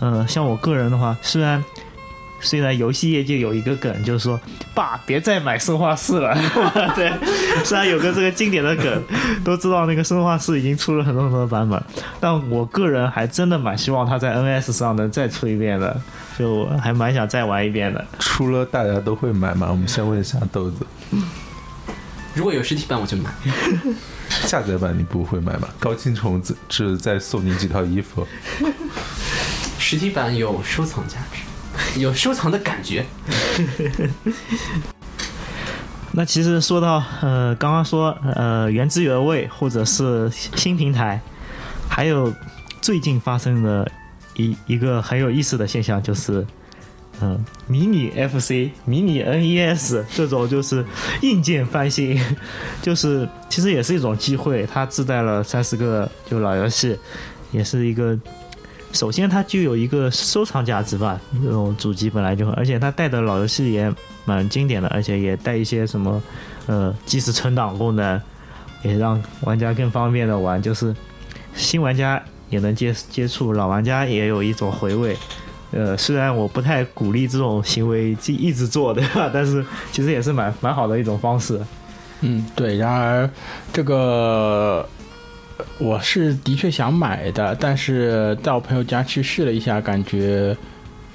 [0.00, 1.62] 呃，像我个人的话，虽然
[2.38, 4.38] 虽然游戏业界有一个梗，就是说
[4.74, 6.36] 爸别再买生化四了，
[6.94, 7.10] 对，
[7.64, 9.02] 虽然有个这个经典的梗，
[9.42, 11.82] 都知道那个生化四已经出了很多很多的版本，
[12.20, 15.98] 但我个人还真的蛮希望它在 NS 上能再出一遍的，
[16.38, 18.04] 就我还蛮想再玩一遍的。
[18.18, 19.68] 出了大家都会买吗？
[19.70, 20.84] 我们先问一下豆子，
[22.34, 23.30] 如果有实体版我就买。
[24.28, 25.68] 下载版你不会买吗？
[25.78, 28.26] 高清虫子只再送你几套衣服。
[29.88, 31.38] 实体版有收藏价值，
[32.00, 33.06] 有收藏的感觉。
[36.10, 41.20] 那其实说到呃，刚刚说呃原汁原味或者是新平台，
[41.88, 42.34] 还有
[42.80, 43.88] 最近发生的
[44.34, 46.44] 一一个很有意思的现象，就是
[47.20, 50.84] 嗯、迷你 FC、迷你 NES 这种就是
[51.22, 52.20] 硬件翻新，
[52.82, 56.98] 就是其实也是一种机会，它自带了三十个就老游戏，
[57.52, 58.18] 也是一个。
[58.96, 63.92] 首先，它就有一个收藏价值吧，这种主机本来就很，而且它带的老游戏也
[64.24, 66.22] 蛮经典的，而且也带一些什么
[66.66, 68.18] 呃即时存档功能，
[68.82, 70.96] 也让玩家更方便的玩，就是
[71.54, 75.14] 新玩家也能接接触，老玩家也有一种回味。
[75.72, 79.28] 呃，虽然我不太鼓励这种行为就一直做，对吧？
[79.30, 81.60] 但是其实也是蛮蛮好的一种方式。
[82.22, 82.78] 嗯，对。
[82.78, 83.28] 然而，
[83.74, 84.88] 这个
[85.78, 90.56] 我是的确想买的，但是到朋友家去试了一下，感觉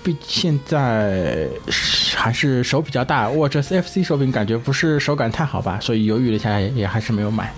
[0.03, 1.47] 毕现在
[2.15, 7.53] 还是手比较大，握着 CFC 手柄感觉不是手感太好吧，所以犹豫了一下，也还是没有买。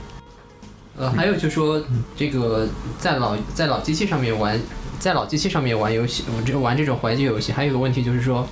[0.97, 1.81] 呃，还有就是说，
[2.15, 2.67] 这个
[2.99, 4.59] 在老在老机器上面玩，
[4.99, 8.47] 在老机器上面玩游戏，我这玩这种怀旧游戏，还有一个问题就是说，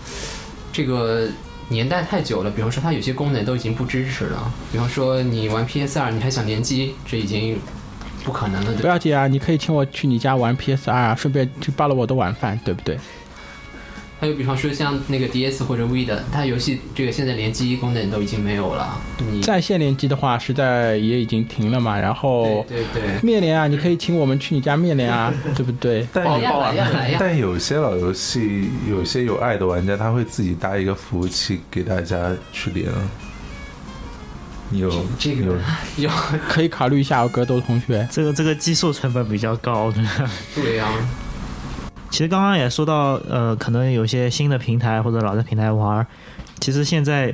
[0.71, 1.27] 这个
[1.69, 7.59] 年代太久了，比方说它有些功能都已经不支持了，比方说你玩 PS 二，你还想联机，这已经
[8.23, 12.97] 不可能的，不要紧啊，你可以请我去你家玩 PS 二啊，顺便去扒了我的晚饭，对不对？
[14.19, 21.99] 还有比方说像那个 DS 或者 V 的，它游戏这个现在联机功能都已经没有了，你在线联机的话，实在也已经停了嘛。
[21.99, 26.07] 然后对对对，面联啊，你可以请我们去你家面联啊， 对不对？
[26.13, 27.17] 但来呀来呀来呀！
[27.19, 32.85] 但有些老游戏，有些有爱的玩家，他会自己搭一个服务器给大家去连。
[34.71, 35.57] 你有这个
[35.97, 36.09] 有
[36.49, 38.07] 可以考虑一下，哦，格斗同学。
[38.09, 39.93] 这个这个技术成本比较高，
[40.55, 40.87] 对呀、
[42.09, 46.05] 其实刚刚也说到，呃，可能有些新的平台或者老的平台玩，
[46.59, 47.33] 其实现在，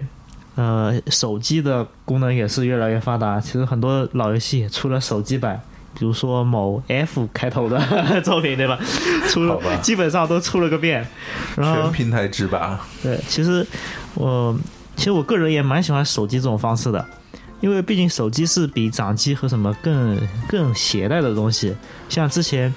[0.55, 3.39] 呃，手机的功能也是越来越发达。
[3.39, 5.59] 其实很多老游戏也出了手机版，
[5.97, 7.79] 比如说某 F 开头的
[8.21, 8.79] 作品，对吧？
[9.29, 11.07] 出了基本上都出了个遍。
[11.55, 13.65] 然后全平台制吧，对，其实
[14.15, 14.55] 我
[14.95, 17.03] 其实我个人也蛮喜欢手机这种方式的，
[17.59, 20.17] 因为毕竟手机是比掌机和什么更
[20.47, 21.75] 更携带的东西。
[22.09, 22.73] 像之前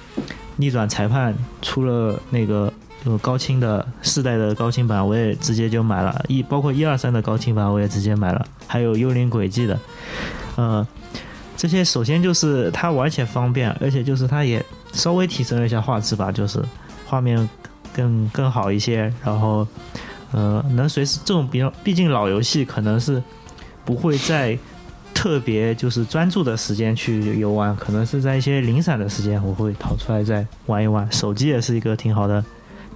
[0.57, 2.71] 逆转裁判出了那个
[3.05, 9.79] 有高清的四代的高清版，我也直接就买了，一包括一二三的高清版我也直接买了，还有幽灵轨迹的，
[10.55, 10.85] 呃，
[11.57, 14.63] 这些首先就是它玩起来方便，而且就是它也
[14.93, 16.63] 稍微提升了一下画质吧，就是
[17.07, 17.49] 画面
[17.93, 19.67] 更更好一些，然后
[20.31, 23.21] 呃能随时这种比较，毕竟老游戏可能是
[23.83, 24.55] 不会在
[25.13, 31.09] 特别就是专注的时间去游玩，可能是在一些零散的时间我会掏出来再玩一玩。
[31.11, 32.43] 手机也是一个挺好的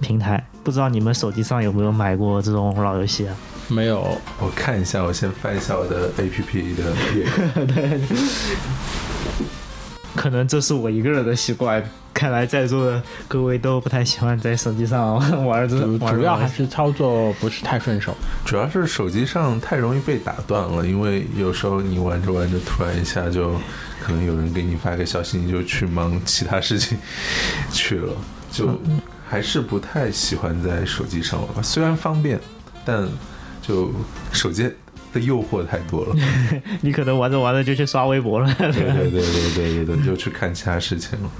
[0.00, 3.36] 平台，不知道你们手机上有没有买过这种老游戏啊？
[3.68, 4.00] 没有，
[4.40, 7.26] 我看一下，我先翻一下我的 APP 的页。
[10.14, 11.82] 可能这是我一个人的习惯，
[12.16, 18.16] 看来在座的各位都不太喜欢在手机上玩这主玩这主要还是操作不是太顺手。
[18.46, 23.52] 主要是手机上太容易被打断了，因为有时候你玩着玩着，突然一下就
[24.02, 26.96] 可能有人给你发个消息，你就去忙其他事情
[27.70, 28.14] 去了，
[28.50, 28.80] 就
[29.28, 31.62] 还是不太喜欢在手机上玩。
[31.62, 32.40] 虽然方便，
[32.82, 33.06] 但
[33.60, 33.92] 就
[34.32, 34.72] 手机
[35.12, 36.16] 的诱惑太多了。
[36.80, 38.50] 你可能玩着玩着就去刷微博了。
[38.58, 39.20] 对对对对
[39.52, 41.30] 对对对，就去看其他事情了。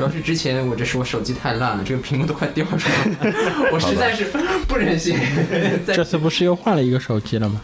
[0.00, 4.24] 主要是之前我这是我手机太烂了，这个屏幕都快掉出来了， 我实在是
[4.66, 5.14] 不忍心
[5.86, 7.60] 这次不是又换了一个手机了吗？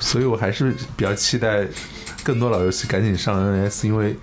[0.00, 1.66] 所以我还是比较期待
[2.24, 4.16] 更多老游戏赶紧上 NS，因为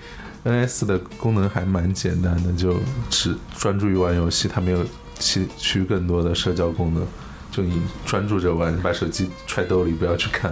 [0.44, 2.80] NS 的功能还蛮简单的，就
[3.12, 4.84] 只专注于玩游戏，它没有
[5.20, 7.06] 其去更多的社交功能。
[7.52, 10.52] 就你专注着玩，把手机揣兜里，不要去看。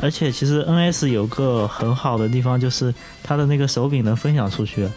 [0.00, 4.88] 而且其实 NS 有个很好的地方，就是它的那个手柄能分享出去。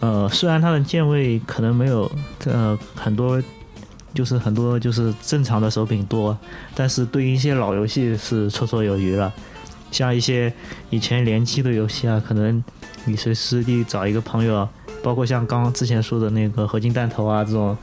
[0.00, 2.10] 呃，虽然它的键位可能没有
[2.44, 3.42] 呃很多，
[4.14, 6.36] 就是很多就是正常的手柄多，
[6.74, 9.32] 但是对于一些老游戏是绰绰有余了。
[9.90, 10.52] 像一些
[10.90, 12.62] 以前联机的游戏啊，可能
[13.06, 14.68] 你随时随地找一个朋友，
[15.02, 17.76] 包括像刚刚之前说的那个合金弹头啊这种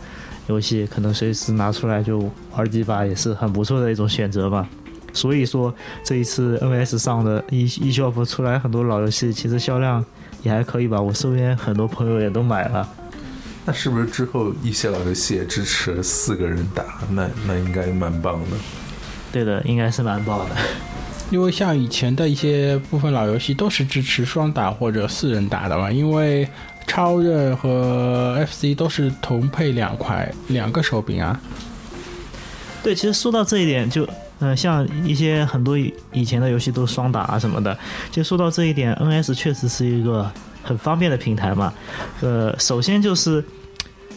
[0.47, 4.67] 游戏，可能随时拿出来就玩几把，也是很不错的一种选择吧。
[5.13, 5.73] 所以说
[6.03, 10.05] 这一次 NS 上的 e eShop 出来很多老游戏，其实销量
[10.45, 11.01] 也还可以吧。
[11.01, 12.87] 我身边很多朋友也都买了。
[13.65, 16.85] 那是不是之后一些老游戏也支持四个人打？
[17.09, 18.57] 那那应该蛮棒的。
[19.31, 20.55] 对的，应该是蛮棒的。
[21.31, 26.47] 因为像以前的一些部分老游戏都是支持双打或者四人打的嘛，因为
[26.85, 31.41] 超任和 FC 都是同配两块两个手柄啊。
[32.83, 37.77] 对，其实说到这一点，就嗯、呃像一些很多以以前的游戏都双打啊什么的，
[38.11, 40.29] 就说到这一点，NS 确实是一个
[40.63, 41.73] 很方便的平台嘛。
[42.21, 43.43] 呃，首先就是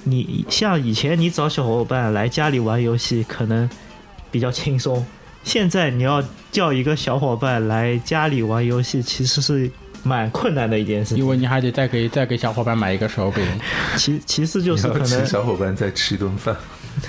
[0.05, 3.69] 你像以前你找小伙伴来家里玩游戏，可能
[4.31, 5.05] 比较轻松。
[5.45, 9.71] 现在你要叫一个小伙伴来家里玩游戏，其实是
[10.03, 11.15] 蛮困难的一件事。
[11.17, 13.47] 因为你还得再给再给小伙伴买一个手柄，
[13.97, 16.55] 其其次就是可能小伙伴再吃一顿饭。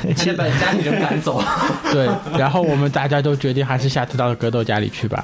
[0.01, 1.41] 还得把家里人赶走。
[1.91, 5.23] 对，然后我们大家都决定还是下次到格斗家里去吧。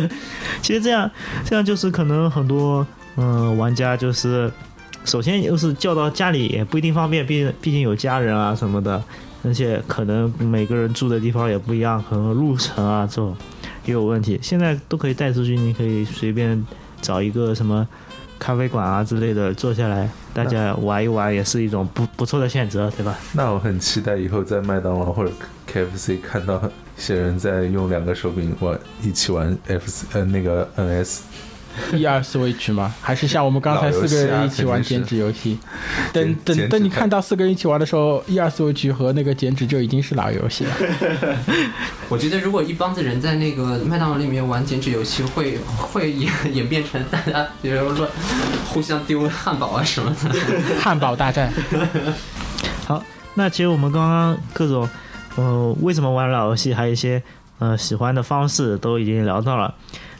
[0.62, 1.10] 其实这样，
[1.44, 2.86] 这样就是可能很多
[3.16, 4.50] 嗯、呃玩家就是，
[5.04, 9.02] 首先就是叫到家里也不一定方便，毕竟毕竟有家人啊什么的，
[9.44, 13.36] 而且可能每个人住的地方也不一样，可能路程啊这种
[13.84, 14.38] 也有问题。
[14.42, 16.64] 现在都可以带出去，你可以随便
[17.00, 17.86] 找一个什么
[18.44, 23.16] 咖啡馆啊之类的坐下来，大家玩一玩，也是一种不不错的选择，对吧？
[23.32, 25.30] 那我很期待以后在麦当劳或者
[25.72, 26.60] KFC 看到
[26.98, 31.20] 一些人在用两个手柄玩一起玩 FC 呃那个 NS。
[31.92, 32.94] 一二 Switch 吗？
[33.00, 35.58] 还是像我们刚才四个人一起玩剪纸游戏？
[36.12, 40.72] 等等等，你看到四个人一起玩的时候，一二 Switch 和那个剪纸就已经是老游戏了。
[42.08, 48.08] 我觉得如果一帮子人在那个麦当劳里面玩剪纸游戏，会会演 演变成大家比如说
[48.68, 50.30] 互相丢汉堡啊什么的。
[50.80, 51.52] 汉堡大战，
[52.86, 53.02] 好
[53.34, 54.88] 那其实我们刚刚各种，
[55.36, 57.22] 呃，为什么玩老游戏，还有一些
[57.58, 59.74] 呃喜欢的方式都已经聊到了。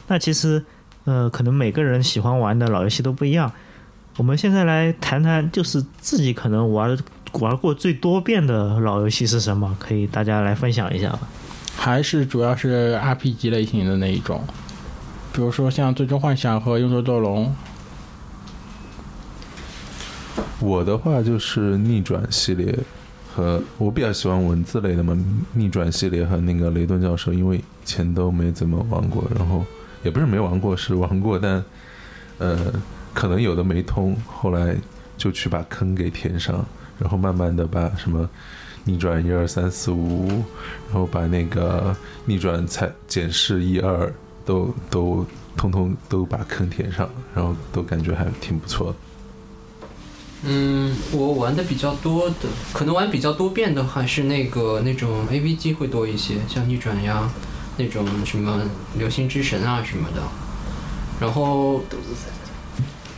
[0.07, 0.63] 那其实
[1.05, 3.51] 呃，可能每个人喜欢玩的老游戏都不一样。
[4.17, 6.97] 我们现在来谈谈，就是自己可能玩
[7.33, 9.75] 玩过最多遍的老游戏是什么？
[9.79, 11.21] 可以大家来分享一下吧。
[11.77, 14.43] 还是主要是 RPG 类型的那一种，
[15.33, 17.47] 比如说像《最终幻想》和《勇者斗龙》。
[20.59, 22.73] 我的话就是逆转系列
[23.35, 25.15] 和我比较喜欢文字类的嘛，
[25.53, 29.65] 逆转系列和那个雷顿教授，因为以前都没怎么玩过，然后
[30.05, 31.61] 也不是没玩过，是玩过，但
[32.37, 32.71] 呃
[33.13, 34.75] 可能有的没通，后来
[35.17, 36.63] 就去把坑给填上，
[36.99, 38.29] 然后慢慢的把什么
[38.83, 40.27] 逆转一二三四五，
[40.89, 41.95] 然后把那个
[42.25, 44.13] 逆转才检视一二
[44.45, 45.25] 都都
[45.57, 48.95] 通通都把坑填上，然后都感觉还挺不错。
[50.47, 52.35] 嗯，我玩的比较多的，
[52.71, 57.27] 可能玩比较多遍的还是那个那种 AVG 会多一些，像逆转呀，
[57.77, 58.61] 那种什么
[58.97, 60.21] 流星之神啊什么的。
[61.19, 61.81] 然后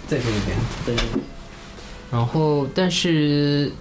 [0.07, 0.95] 再说一边，对。
[2.11, 3.71] 然后，但是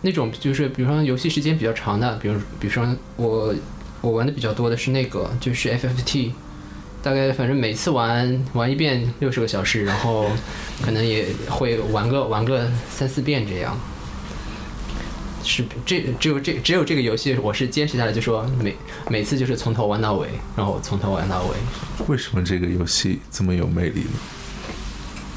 [0.00, 3.54] 那种就是，比如说游戏时间比较长的，比如比如说我
[4.00, 6.30] 我玩的比较多的是那个，就是 FFT，
[7.02, 10.30] 大概反正每次玩玩一遍六十个小时，然后
[10.80, 13.78] 可能也会玩个玩个三四遍这样。
[15.48, 18.76] 是这只有这只有这个游戏我是坚持下来，就说每
[19.08, 21.56] 每次就是从头玩到尾，然后从头玩到尾。
[22.06, 24.10] 为什么这个游戏这么有魅力呢？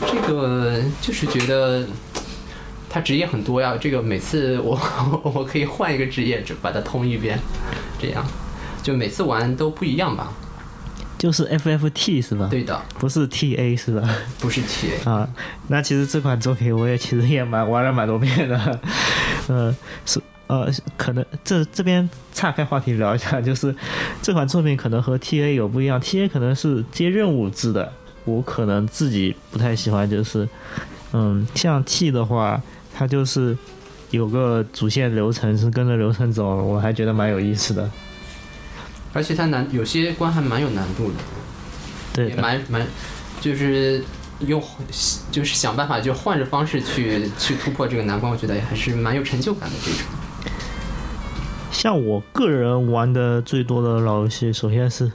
[0.01, 1.87] 这个就是觉得
[2.89, 4.77] 它职业很多呀，这个每次我
[5.23, 7.39] 我可以换一个职业，就把它通一遍，
[7.99, 8.25] 这样
[8.83, 10.33] 就每次玩都不一样吧？
[11.17, 12.47] 就是 FFT 是吧？
[12.49, 14.09] 对的，不是 TA 是吧？
[14.39, 15.07] 不是 TA。
[15.07, 15.29] 啊，
[15.67, 18.81] 那其实这款作品我也其实也蛮玩了蛮多遍的，
[19.47, 19.75] 呃，
[20.05, 23.73] 是呃，可能这这边岔开话题聊一下，就是
[24.21, 27.91] 这款作品可能和 TA 有不一样，TA 可能是接任务制的，
[28.25, 30.47] 我可能自己不太喜欢，就是
[31.13, 32.61] 嗯，像 T 的话，
[32.93, 33.57] 它就是
[34.09, 37.89] 有个主线流程是跟着流程走，我还觉得蛮有意思的。
[39.13, 41.17] 而且它难，有些关还蛮有难度的，
[42.13, 42.85] 对的，蛮蛮，
[43.41, 44.03] 就是
[44.47, 44.61] 用
[45.31, 50.01] 就是想办法就换着方式去去突破这个难关，我觉得还是蛮有成就感的这种。
[51.71, 55.11] 像我个人玩的最多的老游戏，首先是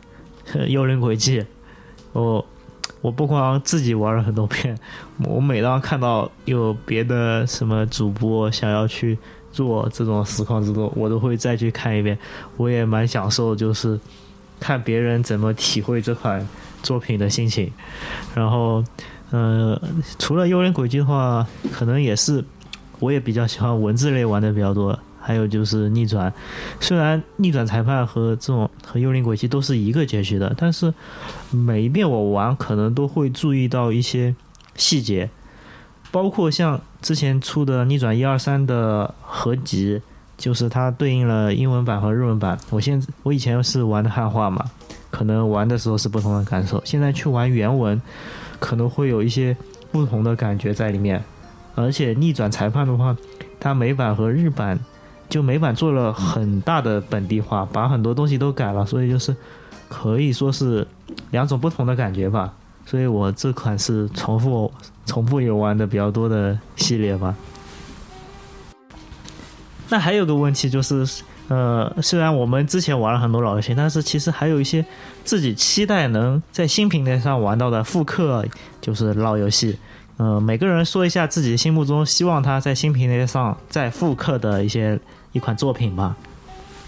[0.66, 1.40] 《幽灵轨迹》，
[2.12, 2.44] 我
[3.02, 4.76] 我不光自己玩了很多遍，
[5.24, 9.16] 我每当看到有别的什么主播想要去
[9.52, 12.18] 做这种实况制作，我都会再去看一遍。
[12.56, 14.00] 我也蛮享受，就是
[14.58, 16.48] 看别人怎么体会这款
[16.82, 17.70] 作品的心情。
[18.34, 18.82] 然后，
[19.30, 19.80] 呃，
[20.18, 22.44] 除了《幽灵轨迹》的话，可能也是
[23.00, 24.98] 我也比较喜欢文字类玩的比较多。
[25.18, 26.32] 还有就是逆转，
[26.78, 30.94] 虽然逆转裁判和这种和幽灵轨迹都是一个结局的，但是
[31.50, 34.32] 每一遍我玩可能都会注意到一些
[34.76, 35.28] 细节，
[36.12, 40.00] 包括像之前出的逆转一二三的合集，
[40.38, 42.56] 就是它对应了英文版和日文版。
[42.70, 44.64] 我现我以前是玩的汉化嘛，
[45.10, 48.00] 可能玩的时候是不同的感受，现在去玩原文，
[48.58, 49.56] 可能会有一些
[49.90, 51.22] 不同的感觉在里面。
[51.74, 53.16] 而且逆转裁判的话，
[53.60, 54.78] 它美版和日版。
[55.28, 59.34] 就美版做了很大的本地化，把很多东西都改了，所以就是
[59.88, 60.86] 可以说是
[61.32, 62.54] 两种不同的感觉吧。
[62.84, 64.72] 所以我这款是重复
[65.04, 67.34] 重复游玩的比较多的系列吧。
[69.88, 71.04] 那还有个问题就是，
[71.48, 74.84] 呃，虽然我们之前玩了很多老游戏，但是其实还有一些
[75.22, 78.44] 自己期待能在新平台上玩到的复刻，
[78.80, 79.78] 就是老游戏。
[80.16, 84.98] 呃，每个人说一下自己心目中希望它在新平台上再复刻的一些
[85.32, 86.16] 一款作品吧。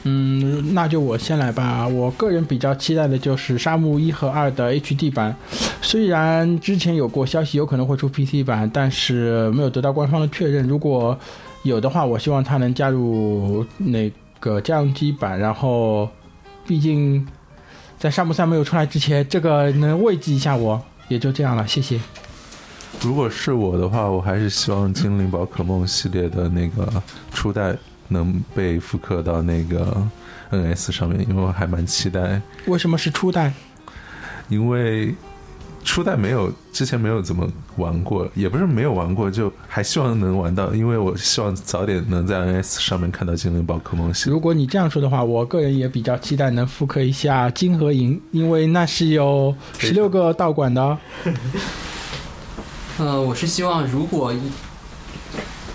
[0.05, 1.87] 嗯，那就我先来吧。
[1.87, 5.37] 我个人比较期待的就是《沙漠一》和二的 HD 版，
[5.83, 10.67] 虽然之前有过消息有可能会出 PC 版，但是没有得到官方的确认。
[10.67, 11.19] 如果
[11.65, 14.11] 有的话，我希望它能加入那
[14.41, 15.39] 个家用机版。
[15.39, 16.09] 然后，
[16.67, 17.27] 毕竟
[17.99, 21.67] 在《沙漠三》没有出来之前，这个能慰藉一下我，也就这样了。
[21.67, 22.01] 谢谢。
[23.01, 27.77] 如果是我的话，我还是希望精灵宝可梦系列的那个初代
[28.09, 30.07] 能被复刻到那个
[30.51, 32.41] NS 上面，因为我还蛮期待。
[32.67, 33.53] 为什么是初代？
[34.49, 35.15] 因为
[35.85, 44.29] 初代没有之前没有怎么玩过，也不是没有玩过，就还希望能玩到，因为我希望早点能在 NS 上面看到精灵宝可梦系。
[44.31, 50.99] 如果你这样说的话，我个人也比较期待能复刻一下金和银，因为那是有十六个道馆的哦。
[52.99, 54.35] 呃，我是希望如果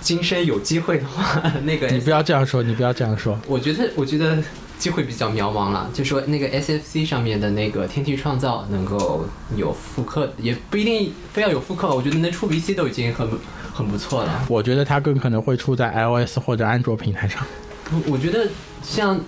[0.01, 3.39] 今生有机会的话， 那个你不要这样说，你不要这样说。
[3.47, 4.37] 我觉得，我觉得
[4.78, 5.89] 机会比较渺茫了。
[5.93, 13.28] 就说那个 SFC 上面的那个天梯创造能够有复刻，也不一定非要有复刻，我觉得能出 VC 都已经很
[13.74, 14.45] 很不错了。
[14.49, 17.45] 我觉得它更可能会出在 iOS 或者安卓平台上。
[17.91, 18.47] 我我觉得
[18.82, 19.19] 像，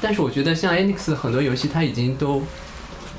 [0.00, 2.42] 但是我觉得像 Enix 很多游戏它已经都。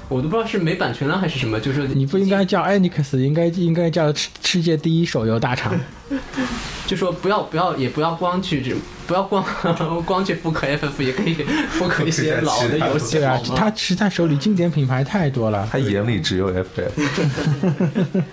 [0.10, 5.78] 我都不知道是没版权了还是什么，就是你不应该叫 Enix，应该应该叫世界第一手游大厂。
[6.88, 8.74] 就说不要不要也不要光去这，
[9.06, 9.44] 不要光
[10.06, 11.34] 光去复刻 FF，也可以
[11.70, 13.18] 复刻一些老的游戏。
[13.18, 15.68] 对啊，他实在手里经典品牌太多了。
[15.70, 18.24] 他眼里只有 FF。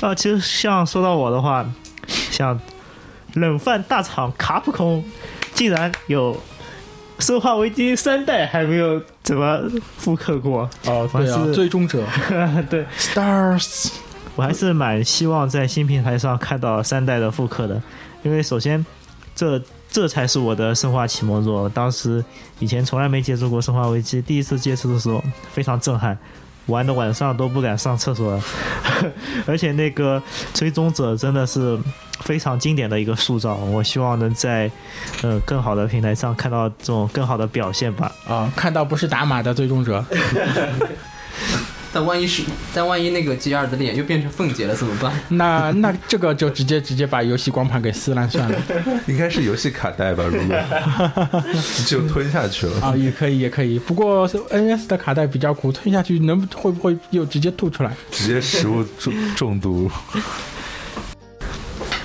[0.06, 1.68] 啊，其实像说到我的话，
[2.30, 2.60] 像
[3.34, 5.04] 冷饭大厂卡普空。
[5.54, 6.32] 竟然有
[7.18, 9.60] 《生化危机》三代还没有怎么
[9.96, 10.68] 复刻过。
[10.86, 12.04] 哦，对啊最终者
[12.70, 13.90] 对 Stars，
[14.36, 17.80] 我还是蛮希望在新平台上看到三代的复刻的，
[18.22, 18.84] 因为首先
[19.34, 19.60] 这
[19.90, 21.68] 这才是我的生化启蒙作。
[21.68, 22.24] 当时
[22.58, 26.16] 以前从来没接触过《生化危机》，第一次接触的时候非常震撼，
[26.66, 28.42] 玩的晚上都不敢上厕所了。
[29.46, 31.78] 而且那个追踪者真的是
[32.20, 34.70] 非常经典的一个塑造，我希望能在
[35.22, 38.12] 呃更好的平台上看到这种更好的表现吧。
[38.26, 40.04] 啊，看到不是打码的最终者，
[41.90, 42.42] 但万一是，
[42.74, 45.10] 但万一那个 G 二的脸又变成凤姐了怎么办？
[45.28, 48.58] 那那这个就直接直接把游戏光盘给撕烂算了
[49.06, 50.24] 应该是游戏卡带吧？
[50.24, 50.56] 如果
[51.86, 52.80] 就吞下去了。
[52.82, 57.90] 啊，也可以也可以，不过 NS 的卡带比较苦，吞下去能会不会又直接吐出来？
[58.10, 59.90] 直接食物中中毒。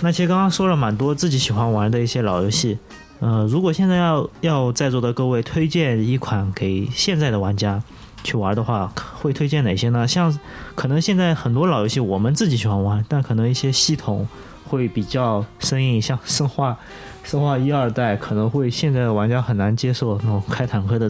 [0.04, 2.78] 那其实刚刚说了蛮多自己喜欢玩的一些老游戏，
[3.22, 7.82] 呃，如果现在要要在座的各位推荐一款给现在的玩家
[8.22, 8.92] 去玩的话，
[9.22, 10.06] 会推荐哪些呢？
[10.06, 10.38] 像
[10.76, 14.28] 可能现在很多老游戏我们自己喜欢玩，但可能一些系统
[14.66, 16.78] 会比较生硬，像生化、
[17.24, 21.10] 生化一二代可能会现在的玩家很难接受那种开坦克的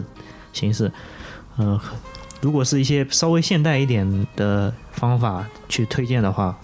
[0.52, 0.92] 形式，
[1.56, 1.80] 呃，
[2.40, 6.56] 如果是一些稍微现代一点的方法去推荐的话，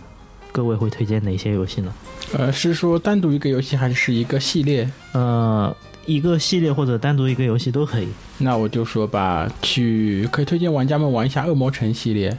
[0.52, 1.92] 各位会推荐哪些游戏呢？
[2.32, 4.88] 呃，是说单独一个游戏还是一个系列？
[5.12, 5.74] 呃，
[6.06, 8.08] 一个系列或者单独一个游戏都可以。
[8.38, 12.38] 那我就说吧，去可以推荐玩家们玩一下《恶魔城》系列，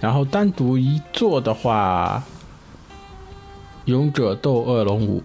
[0.00, 2.22] 然后单独一座的话，
[3.90, 5.20] 《勇者斗恶龙五》。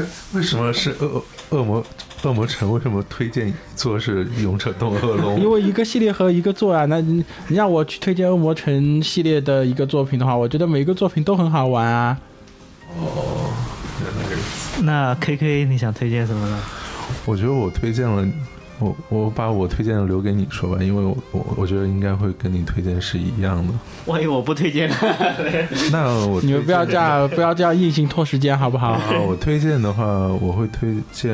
[0.00, 1.84] 哎，为什么是恶恶魔
[2.28, 2.72] 恶魔城？
[2.72, 5.40] 为什么推荐一座是勇者斗恶龙？
[5.40, 12.18] 因为一个系列和一个做啊，那你你让我去推荐《恶魔城》系列的一个作品的话，我觉得每一个作品都很好玩啊。
[12.98, 13.52] 哦
[14.82, 16.58] 那 K K 你想推荐什么呢？
[17.24, 18.26] 我觉得我推荐了，
[18.80, 23.72] 我我把我推荐的留给你说吧，因为我我我觉得应该会跟你推荐是一样的。
[24.06, 24.96] 万一我不推荐呢？
[25.92, 28.88] 那我你们不要这样，不要这样硬性拖时间，好不好？
[28.92, 30.04] 啊，我推荐的话，
[30.40, 31.32] 我会推荐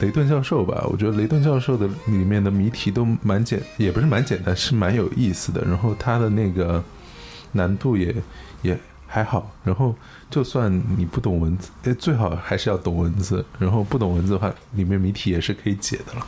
[0.00, 0.84] 雷顿教授吧。
[0.90, 5.62] 我觉得雷顿教授的里面的谜题都蛮简，也不是蛮简单，是蛮有意思的。
[5.64, 6.82] 然后他的那个
[7.52, 8.14] 难度也
[8.62, 9.50] 也还好。
[9.64, 9.94] 然后
[10.30, 13.44] 就算你不懂文字，哎，最好还是要懂文字。
[13.58, 16.26] 然后不懂文字的话，里面谜题也是可以解的了。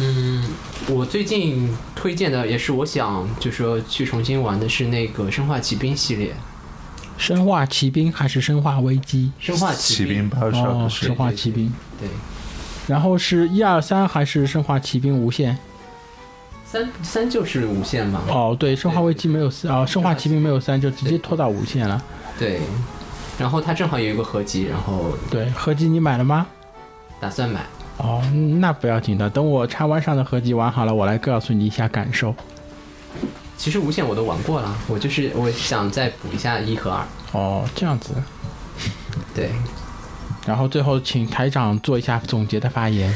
[0.00, 0.44] 嗯，
[0.88, 6.34] 我最近推荐的也是我想就说去重新玩的是那个《生化奇兵》系列，
[7.18, 9.30] 生化奇兵还是生化危机？
[9.46, 11.70] 《生化奇兵兵》八哦，生化奇兵。
[12.00, 12.08] 对，
[12.86, 15.58] 然后是一二三还是生化奇兵无限？
[16.64, 18.22] 三三就是无限嘛。
[18.28, 22.02] 哦，对，生化危机没有四，哦，生化奇兵没有三，就直接拖到无限了。
[22.38, 22.60] 对，
[23.38, 26.46] 然后它正好有一个合集，然后对，合集你买了吗？
[27.18, 27.60] 打算买。
[27.96, 28.22] 哦，
[28.60, 32.32] 那不要紧的，等我插弯上的合集玩好了，我来告诉你一下感受。
[33.58, 37.04] 其实无限我都玩过了，我就是我想再补一下一和二。
[37.32, 38.14] 哦，这样子。
[39.34, 39.50] 对，
[40.46, 43.12] 然后最后请台长做一下总结的发言。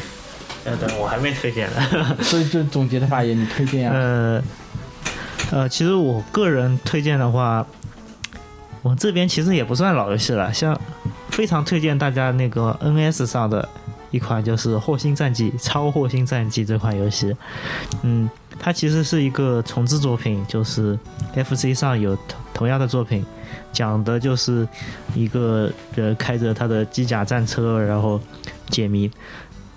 [0.64, 2.16] 呃，等我还没推荐呢。
[2.20, 3.96] 所以这总结的发言你推荐啊？
[3.96, 4.42] 呃
[5.52, 7.66] 呃，其实我个人推荐的话，
[8.82, 10.78] 我这边其实也不算老游戏了，像
[11.30, 13.68] 非常推荐大家那个 NS 上的
[14.10, 17.36] 一款就是《火星战记》超火星战记这款游戏，
[18.02, 18.28] 嗯，
[18.62, 20.98] 它其实是一个重置作品，就是
[21.34, 23.26] FC 上有同同样的作品，
[23.72, 24.66] 讲的就是
[25.14, 28.18] 一个人开着他的机甲战车，然后
[28.70, 29.10] 解谜，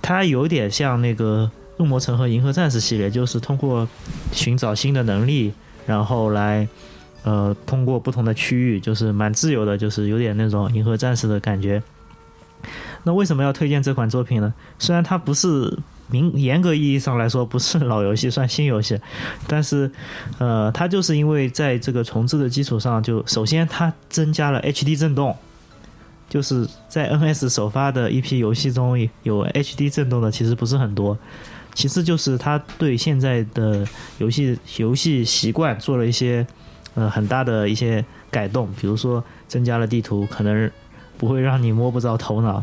[0.01, 1.51] 它有点像那个。
[1.77, 3.85] 恶魔城和银河战士系列就是通过
[4.31, 5.53] 寻找新的能力，
[5.85, 6.65] 然后来
[7.23, 11.83] 呃通过不同的区域，就是蛮自由的，就是有点那种银河战士的感觉。
[13.03, 14.53] 那为什么要推荐这款作品呢？
[14.79, 15.77] 虽然它不是
[16.07, 18.99] 明严格意义上来说不是老游戏，算新游戏，
[19.47, 19.91] 但是
[20.37, 25.35] 呃，它就是因为在这个重置的基础上，就首先它增加了 HD 震动。
[26.27, 31.15] 就是在 NS 首发的一批游戏中有 HD 震动的其实不是很多，
[31.75, 33.87] 其次就是它对现在的
[34.17, 36.45] 游戏游戏习惯做了一些
[36.95, 40.69] 呃很大的一些改动，比如说增加了地图，可能
[41.15, 42.61] 不会让你摸不着头脑，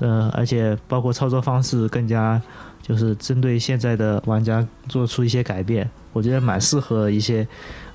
[0.00, 2.42] 呃，而且包括操作方式更加
[2.86, 7.46] 就是针对现在的玩家做出一些改变，我觉得蛮适合一些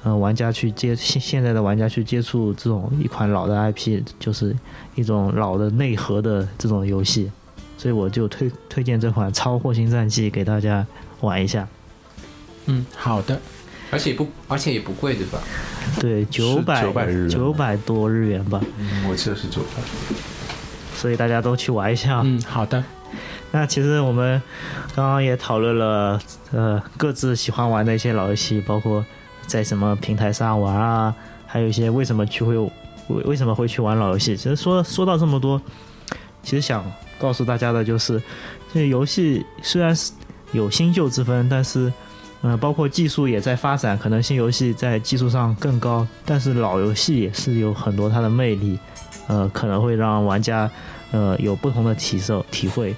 [0.03, 4.55] 呃玩家去接现现在的玩家去接触这种一款老的 IP，就是
[4.95, 7.31] 一种老的内核的这种游戏。
[7.77, 10.85] 所以我就推推荐这款《超火星战记》给大家
[11.21, 11.67] 玩一下。
[12.65, 13.39] 嗯，好的。
[13.91, 15.39] 而且不而且也不贵，对吧？
[15.99, 19.81] 对，九百900日元九百多日元吧，嗯，我记得是九百。
[20.93, 22.21] 所以大家都去玩一下。
[22.23, 22.83] 嗯，好的。
[23.51, 24.41] 那其实我们
[24.95, 26.19] 刚刚也讨论了，
[26.51, 29.03] 呃，各自喜欢玩的一些老游戏，包括
[29.47, 31.13] 在什么平台上玩啊，
[31.47, 32.69] 还有一些为什么去会为
[33.25, 34.37] 为什么会去玩老游戏。
[34.37, 35.59] 其实说说到这么多，
[36.43, 36.85] 其实想
[37.17, 38.21] 告诉大家的就是，
[38.71, 40.11] 这游戏虽然是
[40.51, 41.91] 有新旧之分，但是，
[42.41, 48.77] 呃，包括技术也在发展，可能新游戏在技术上更高，但是老游戏也是有很多它的魅力，
[49.27, 50.69] 呃，可能会让玩家
[51.09, 52.95] 呃有不同的体受体会。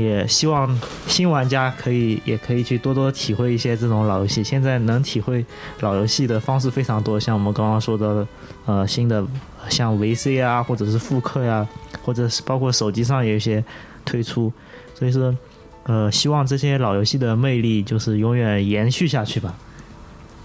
[0.00, 4.42] 也希望新玩家可以也可以去多多体会一些这种老游戏。
[4.42, 5.44] 现在能体会
[5.80, 8.26] 老游戏的方式非常多，像我们刚刚说的，
[8.64, 9.24] 呃，新的
[9.68, 11.66] 像 VC 啊，或者是复刻呀、
[12.02, 13.62] 或者是包括手机上也有一些
[14.04, 14.52] 推出。
[14.94, 15.36] 所以说，
[15.84, 19.54] 呃，希望这些老游戏的魅力就是永远延续下去吧。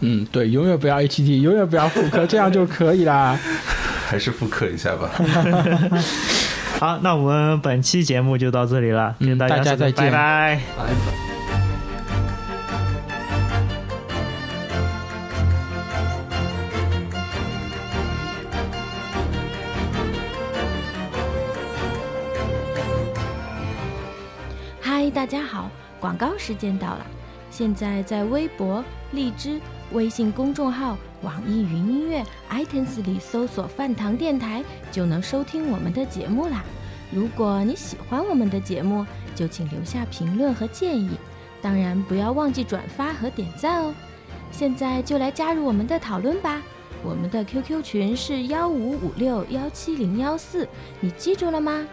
[0.01, 3.39] 嗯，对，永远不要 HT，永远不要复刻，这样就可以啦。
[4.08, 5.10] 还是复刻一下吧。
[6.78, 10.61] 好，那我们本期节目就到这里了，嗯跟大家大家再见拜拜。
[10.78, 10.91] 拜拜。
[24.82, 27.05] 嗨，大家好，广告时间到了。
[27.49, 29.61] 现在在微博、荔枝、
[29.92, 36.64] 微信公众号、网易云音乐、iTunes 里搜索“饭堂电台”，就能收听我们的节目啦。
[37.12, 39.06] 如果你喜欢我们的节目，
[39.36, 41.12] 就请留下评论和建议，
[41.62, 43.94] 当然不要忘记转发和点赞哦。
[44.52, 46.62] 现在就来加入我们的讨论吧。
[47.04, 50.68] 我们的 QQ 群是幺五五六幺七零幺四，
[51.00, 51.86] 你记住了吗？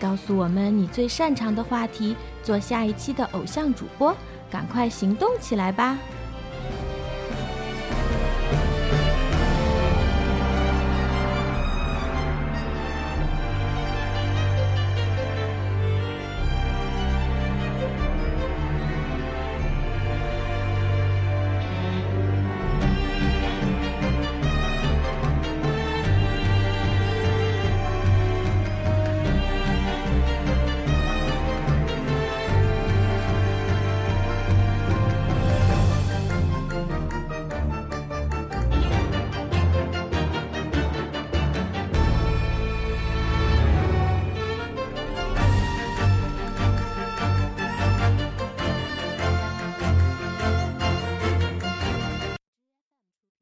[0.00, 4.16] 告诉我们你最擅长的话题，做下一期的偶像主播，
[4.50, 5.98] 赶快行动起来吧！